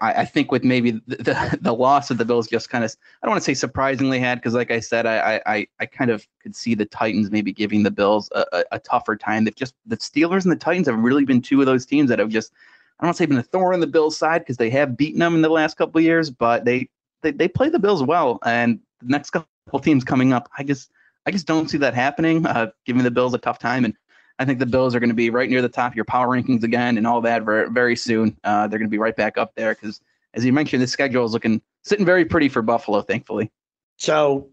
I, 0.00 0.12
I 0.22 0.24
think 0.24 0.50
with 0.50 0.64
maybe 0.64 0.92
the, 1.06 1.16
the, 1.16 1.58
the 1.62 1.72
loss 1.72 2.10
of 2.10 2.18
the 2.18 2.24
Bills 2.24 2.46
just 2.46 2.70
kind 2.70 2.84
of 2.84 2.94
I 3.22 3.26
don't 3.26 3.32
want 3.32 3.42
to 3.42 3.44
say 3.44 3.54
surprisingly 3.54 4.18
had 4.18 4.36
because 4.36 4.54
like 4.54 4.70
I 4.70 4.80
said 4.80 5.06
I, 5.06 5.40
I 5.46 5.66
I 5.80 5.86
kind 5.86 6.10
of 6.10 6.26
could 6.42 6.54
see 6.54 6.74
the 6.74 6.86
Titans 6.86 7.30
maybe 7.30 7.52
giving 7.52 7.82
the 7.82 7.90
Bills 7.90 8.30
a, 8.34 8.44
a, 8.52 8.64
a 8.72 8.78
tougher 8.78 9.16
time. 9.16 9.44
They've 9.44 9.54
just 9.54 9.74
the 9.86 9.96
Steelers 9.96 10.44
and 10.44 10.52
the 10.52 10.56
Titans 10.56 10.88
have 10.88 10.98
really 10.98 11.24
been 11.24 11.42
two 11.42 11.60
of 11.60 11.66
those 11.66 11.86
teams 11.86 12.08
that 12.10 12.18
have 12.18 12.28
just 12.28 12.52
I 12.98 13.04
don't 13.04 13.08
want 13.08 13.16
to 13.16 13.22
say 13.22 13.26
been 13.26 13.38
a 13.38 13.42
thorn 13.42 13.74
in 13.74 13.80
the 13.80 13.86
Bills' 13.86 14.18
side 14.18 14.40
because 14.40 14.56
they 14.56 14.70
have 14.70 14.96
beaten 14.96 15.20
them 15.20 15.36
in 15.36 15.42
the 15.42 15.48
last 15.48 15.76
couple 15.76 15.98
of 15.98 16.04
years, 16.04 16.30
but 16.30 16.64
they, 16.64 16.88
they 17.22 17.30
they 17.30 17.46
play 17.46 17.68
the 17.68 17.78
Bills 17.78 18.02
well. 18.02 18.40
And 18.44 18.80
the 19.00 19.08
next 19.08 19.30
couple 19.30 19.78
teams 19.78 20.02
coming 20.02 20.32
up, 20.32 20.50
I 20.58 20.64
just 20.64 20.90
I 21.24 21.30
just 21.30 21.46
don't 21.46 21.70
see 21.70 21.78
that 21.78 21.94
happening. 21.94 22.44
Uh, 22.44 22.70
giving 22.86 23.04
the 23.04 23.10
Bills 23.12 23.34
a 23.34 23.38
tough 23.38 23.60
time, 23.60 23.84
and 23.84 23.94
I 24.38 24.44
think 24.44 24.58
the 24.58 24.66
Bills 24.66 24.94
are 24.94 25.00
going 25.00 25.10
to 25.10 25.14
be 25.14 25.30
right 25.30 25.50
near 25.50 25.62
the 25.62 25.68
top 25.68 25.92
of 25.92 25.96
your 25.96 26.04
power 26.04 26.28
rankings 26.28 26.62
again, 26.62 26.96
and 26.96 27.06
all 27.06 27.20
that 27.22 27.42
very, 27.42 27.70
very 27.70 27.96
soon. 27.96 28.36
Uh, 28.44 28.68
they're 28.68 28.78
going 28.78 28.88
to 28.88 28.90
be 28.90 28.98
right 28.98 29.16
back 29.16 29.36
up 29.36 29.54
there 29.56 29.74
because, 29.74 30.00
as 30.34 30.44
you 30.44 30.52
mentioned, 30.52 30.82
the 30.82 30.86
schedule 30.86 31.24
is 31.24 31.32
looking 31.32 31.60
sitting 31.82 32.06
very 32.06 32.24
pretty 32.24 32.48
for 32.48 32.62
Buffalo, 32.62 33.02
thankfully. 33.02 33.50
So, 33.96 34.48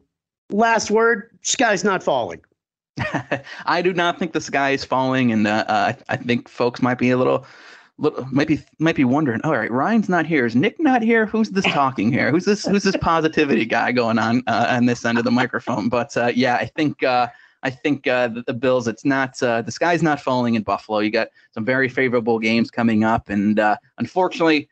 last 0.50 0.90
word: 0.90 1.38
sky's 1.42 1.84
not 1.84 2.02
falling. 2.02 2.42
I 3.66 3.82
do 3.82 3.94
not 3.94 4.18
think 4.18 4.34
the 4.34 4.42
sky 4.42 4.72
is 4.72 4.84
falling, 4.84 5.32
and 5.32 5.46
uh, 5.48 5.66
uh, 5.68 5.94
I 6.10 6.18
think 6.18 6.50
folks 6.50 6.82
might 6.82 6.98
be 6.98 7.12
a 7.12 7.18
little, 7.18 7.46
little, 8.00 8.26
might 8.32 8.48
be 8.48 8.64
might 8.80 8.96
be 8.96 9.04
wondering. 9.04 9.42
All 9.44 9.52
right, 9.52 9.72
Ryan's 9.72 10.10
not 10.10 10.26
here. 10.26 10.48
Is 10.48 10.56
Nick 10.56 10.80
not 10.80 11.04
here? 11.04 11.28
Who's 11.28 11.52
this 11.52 11.66
talking 11.66 12.12
here? 12.12 12.32
Who's 12.32 12.46
this? 12.46 12.66
Who's 12.66 12.84
this 12.84 12.98
positivity 13.02 13.66
guy 13.66 13.92
going 13.92 14.18
on 14.18 14.42
uh, 14.48 14.68
on 14.70 14.88
this 14.88 15.06
end 15.06 15.20
of 15.20 15.26
the 15.26 15.32
microphone? 15.32 15.90
But 15.90 16.16
uh, 16.18 16.32
yeah, 16.34 16.56
I 16.56 16.66
think 16.66 17.04
uh, 17.04 17.28
I 17.66 17.72
think 17.72 18.08
uh, 18.08 18.28
the, 18.28 18.44
the, 18.44 18.54
Bills. 18.54 18.88
It's 18.88 19.04
not 19.04 19.38
the 19.40 19.66
sky's 19.70 20.04
not 20.04 20.22
falling 20.22 20.54
in 20.56 20.62
Buffalo. 20.62 21.00
You 21.00 21.10
got 21.10 21.30
some 21.52 21.66
very 21.66 21.90
favorable 21.90 22.40
games 22.40 22.70
coming 22.70 23.04
up, 23.04 23.30
and 23.30 23.60
unfortunately, 23.98 24.70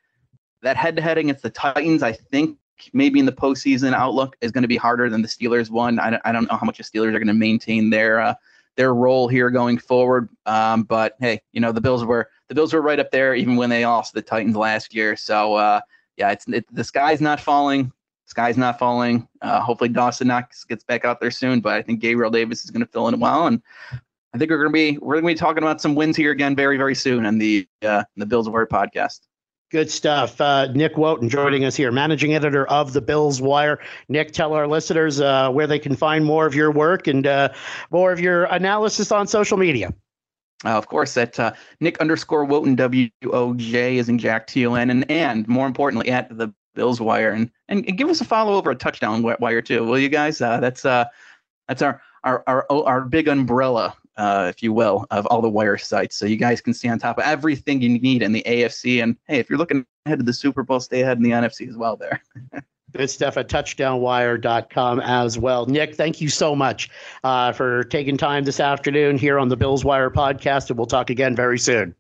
that 0.62 0.78
head-to-head 0.78 1.18
against 1.18 1.44
the 1.44 1.50
Titans, 1.50 2.04
I 2.04 2.14
think 2.14 2.58
maybe 2.94 3.20
in 3.20 3.26
the 3.26 3.32
postseason 3.32 3.94
outlook 3.94 4.36
is 4.42 4.52
going 4.52 4.64
to 4.64 4.68
be 4.68 4.78
harder 4.78 5.10
than 5.10 5.22
the 5.22 5.28
Steelers 5.28 5.70
one. 5.70 6.00
I 6.00 6.10
don't, 6.10 6.22
I 6.26 6.32
don't 6.32 6.50
know 6.50 6.58
how 6.58 6.66
much 6.66 6.78
the 6.78 6.84
Steelers 6.84 7.10
are 7.10 7.20
going 7.20 7.28
to 7.28 7.34
maintain 7.34 7.90
their 7.90 8.20
uh, 8.20 8.34
their 8.76 8.94
role 8.94 9.28
here 9.28 9.50
going 9.50 9.78
forward. 9.78 10.30
Um, 10.46 10.84
but 10.84 11.16
hey, 11.20 11.42
you 11.52 11.62
know 11.62 11.72
the 11.72 11.82
Bills 11.82 12.04
were 12.04 12.30
the 12.50 12.56
Bills 12.56 12.74
were 12.74 12.82
right 12.82 13.00
up 13.00 13.12
there 13.12 13.36
even 13.36 13.56
when 13.56 13.70
they 13.70 13.86
lost 13.86 14.14
the 14.14 14.22
Titans 14.22 14.56
last 14.56 14.94
year. 14.94 15.16
So 15.16 15.56
uh, 15.56 15.82
yeah, 16.18 16.32
it's 16.32 16.48
it, 16.48 16.66
the 16.72 16.84
sky's 16.84 17.22
not 17.22 17.40
falling. 17.40 17.92
Sky's 18.34 18.58
not 18.58 18.80
falling. 18.80 19.28
Uh, 19.44 19.62
hopefully 19.62 19.90
Dawson 19.90 20.28
Knox 20.28 20.64
gets 20.64 20.84
back 20.84 21.06
out 21.06 21.20
there 21.20 21.30
soon, 21.30 21.62
but 21.62 21.74
I 21.74 21.84
think 21.84 22.00
Gabriel 22.00 22.32
Davis 22.32 22.64
is 22.64 22.72
going 22.72 22.84
to 22.84 22.92
fill 22.92 23.08
in 23.08 23.20
well, 23.20 23.46
and 23.46 23.62
I 24.34 24.40
think 24.40 24.50
we're 24.50 24.58
going 24.58 24.70
to 24.70 24.74
be 24.74 24.98
we're 24.98 25.22
going 25.22 25.36
to 25.36 25.36
be 25.36 25.40
talking 25.40 25.62
about 25.62 25.82
some 25.82 25.94
wins 25.94 26.18
here 26.18 26.32
again 26.32 26.56
very 26.56 26.76
very 26.76 26.96
soon 26.96 27.28
in 27.28 27.38
the 27.38 27.68
uh, 27.84 28.06
the 28.16 28.26
Bills 28.26 28.50
Wire 28.50 28.66
podcast. 28.66 29.20
Good 29.70 29.92
stuff. 29.92 30.42
Uh, 30.42 30.72
Nick 30.74 30.96
Wojton 30.96 31.30
joining 31.30 31.64
us 31.64 31.76
here, 31.76 31.92
managing 31.92 32.34
editor 32.34 32.66
of 32.68 32.94
the 32.94 33.02
Bills 33.02 33.40
Wire. 33.40 33.80
Nick, 34.10 34.32
tell 34.32 34.54
our 34.54 34.68
listeners 34.68 35.22
uh, 35.22 35.52
where 35.52 35.68
they 35.68 35.78
can 35.78 35.96
find 35.96 36.26
more 36.26 36.48
of 36.48 36.56
your 36.56 36.72
work 36.72 37.06
and 37.06 37.28
uh, 37.28 37.50
more 37.92 38.12
of 38.12 38.20
your 38.20 38.46
analysis 38.46 39.12
on 39.12 39.28
social 39.28 39.58
media. 39.58 39.94
Uh, 40.66 40.78
of 40.78 40.88
course, 40.88 41.16
at 41.18 41.40
uh, 41.40 41.54
Nick 41.80 42.00
underscore 42.00 42.48
Wojton, 42.48 42.76
W 42.78 43.10
O 43.32 43.54
J 43.54 43.98
is 43.98 44.10
in 44.10 44.18
Jack 44.18 44.48
T 44.48 44.66
O 44.66 44.74
N, 44.74 44.90
and 44.90 45.12
and 45.12 45.48
more 45.48 45.68
importantly, 45.68 46.10
at 46.10 46.36
the 46.36 46.52
Bills 46.74 47.02
Wire, 47.02 47.32
and, 47.32 47.50
and, 47.70 47.86
and 47.88 47.98
give 47.98 48.10
us 48.10 48.22
a 48.22 48.26
follow 48.26 48.54
over 48.54 48.72
a 48.72 48.76
touchdown 48.76 49.22
wire 49.40 49.62
too, 49.62 49.84
will 49.84 50.00
you 50.00 50.10
guys? 50.10 50.42
Uh, 50.42 50.60
that's 50.60 50.86
uh, 50.86 51.06
that's 51.68 51.82
our 51.82 52.02
our 52.24 52.44
our 52.48 52.66
our 52.70 53.02
big 53.02 53.28
umbrella 53.28 53.96
uh, 54.18 54.48
if 54.50 54.62
you 54.62 54.74
will, 54.74 55.06
of 55.12 55.26
all 55.28 55.42
the 55.42 55.50
wire 55.50 55.78
sites. 55.78 56.16
So 56.16 56.26
you 56.26 56.38
guys 56.38 56.62
can 56.62 56.74
see 56.74 56.88
on 56.88 57.00
top 57.00 57.18
of 57.18 57.24
everything 57.24 57.82
you 57.82 58.00
need 58.00 58.22
in 58.22 58.32
the 58.32 58.44
AFC. 58.46 59.02
And 59.02 59.18
hey, 59.28 59.40
if 59.40 59.50
you're 59.50 59.58
looking 59.58 59.86
ahead 60.06 60.20
to 60.20 60.26
the 60.26 60.34
Super 60.34 60.64
Bowl, 60.64 60.80
stay 60.80 61.02
ahead 61.02 61.18
in 61.18 61.24
the 61.24 61.32
NFC 61.32 61.68
as 61.68 61.76
well 61.76 61.96
there. 61.96 62.22
Good 62.92 63.10
stuff 63.10 63.38
at 63.38 63.50
touchdownwire.com 63.50 65.00
as 65.00 65.40
well. 65.40 65.66
Nick, 65.66 65.96
thank 65.96 66.22
you 66.22 66.30
so 66.30 66.56
much 66.56 66.92
uh, 67.24 67.52
for 67.52 67.86
taking 67.86 68.18
time 68.18 68.44
this 68.44 68.60
afternoon 68.60 69.18
here 69.18 69.40
on 69.40 69.50
the 69.50 69.58
Bills 69.58 69.84
Wire 69.84 70.12
podcast. 70.12 70.70
And 70.70 70.78
we'll 70.78 70.86
talk 70.86 71.10
again 71.10 71.36
very 71.36 71.58
soon. 71.58 71.96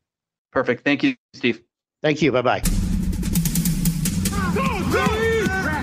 Perfect. 0.52 0.84
Thank 0.84 1.02
you, 1.02 1.16
Steve. 1.34 1.64
Thank 2.04 2.22
you. 2.22 2.32
Bye 2.32 2.44
bye. 2.44 2.83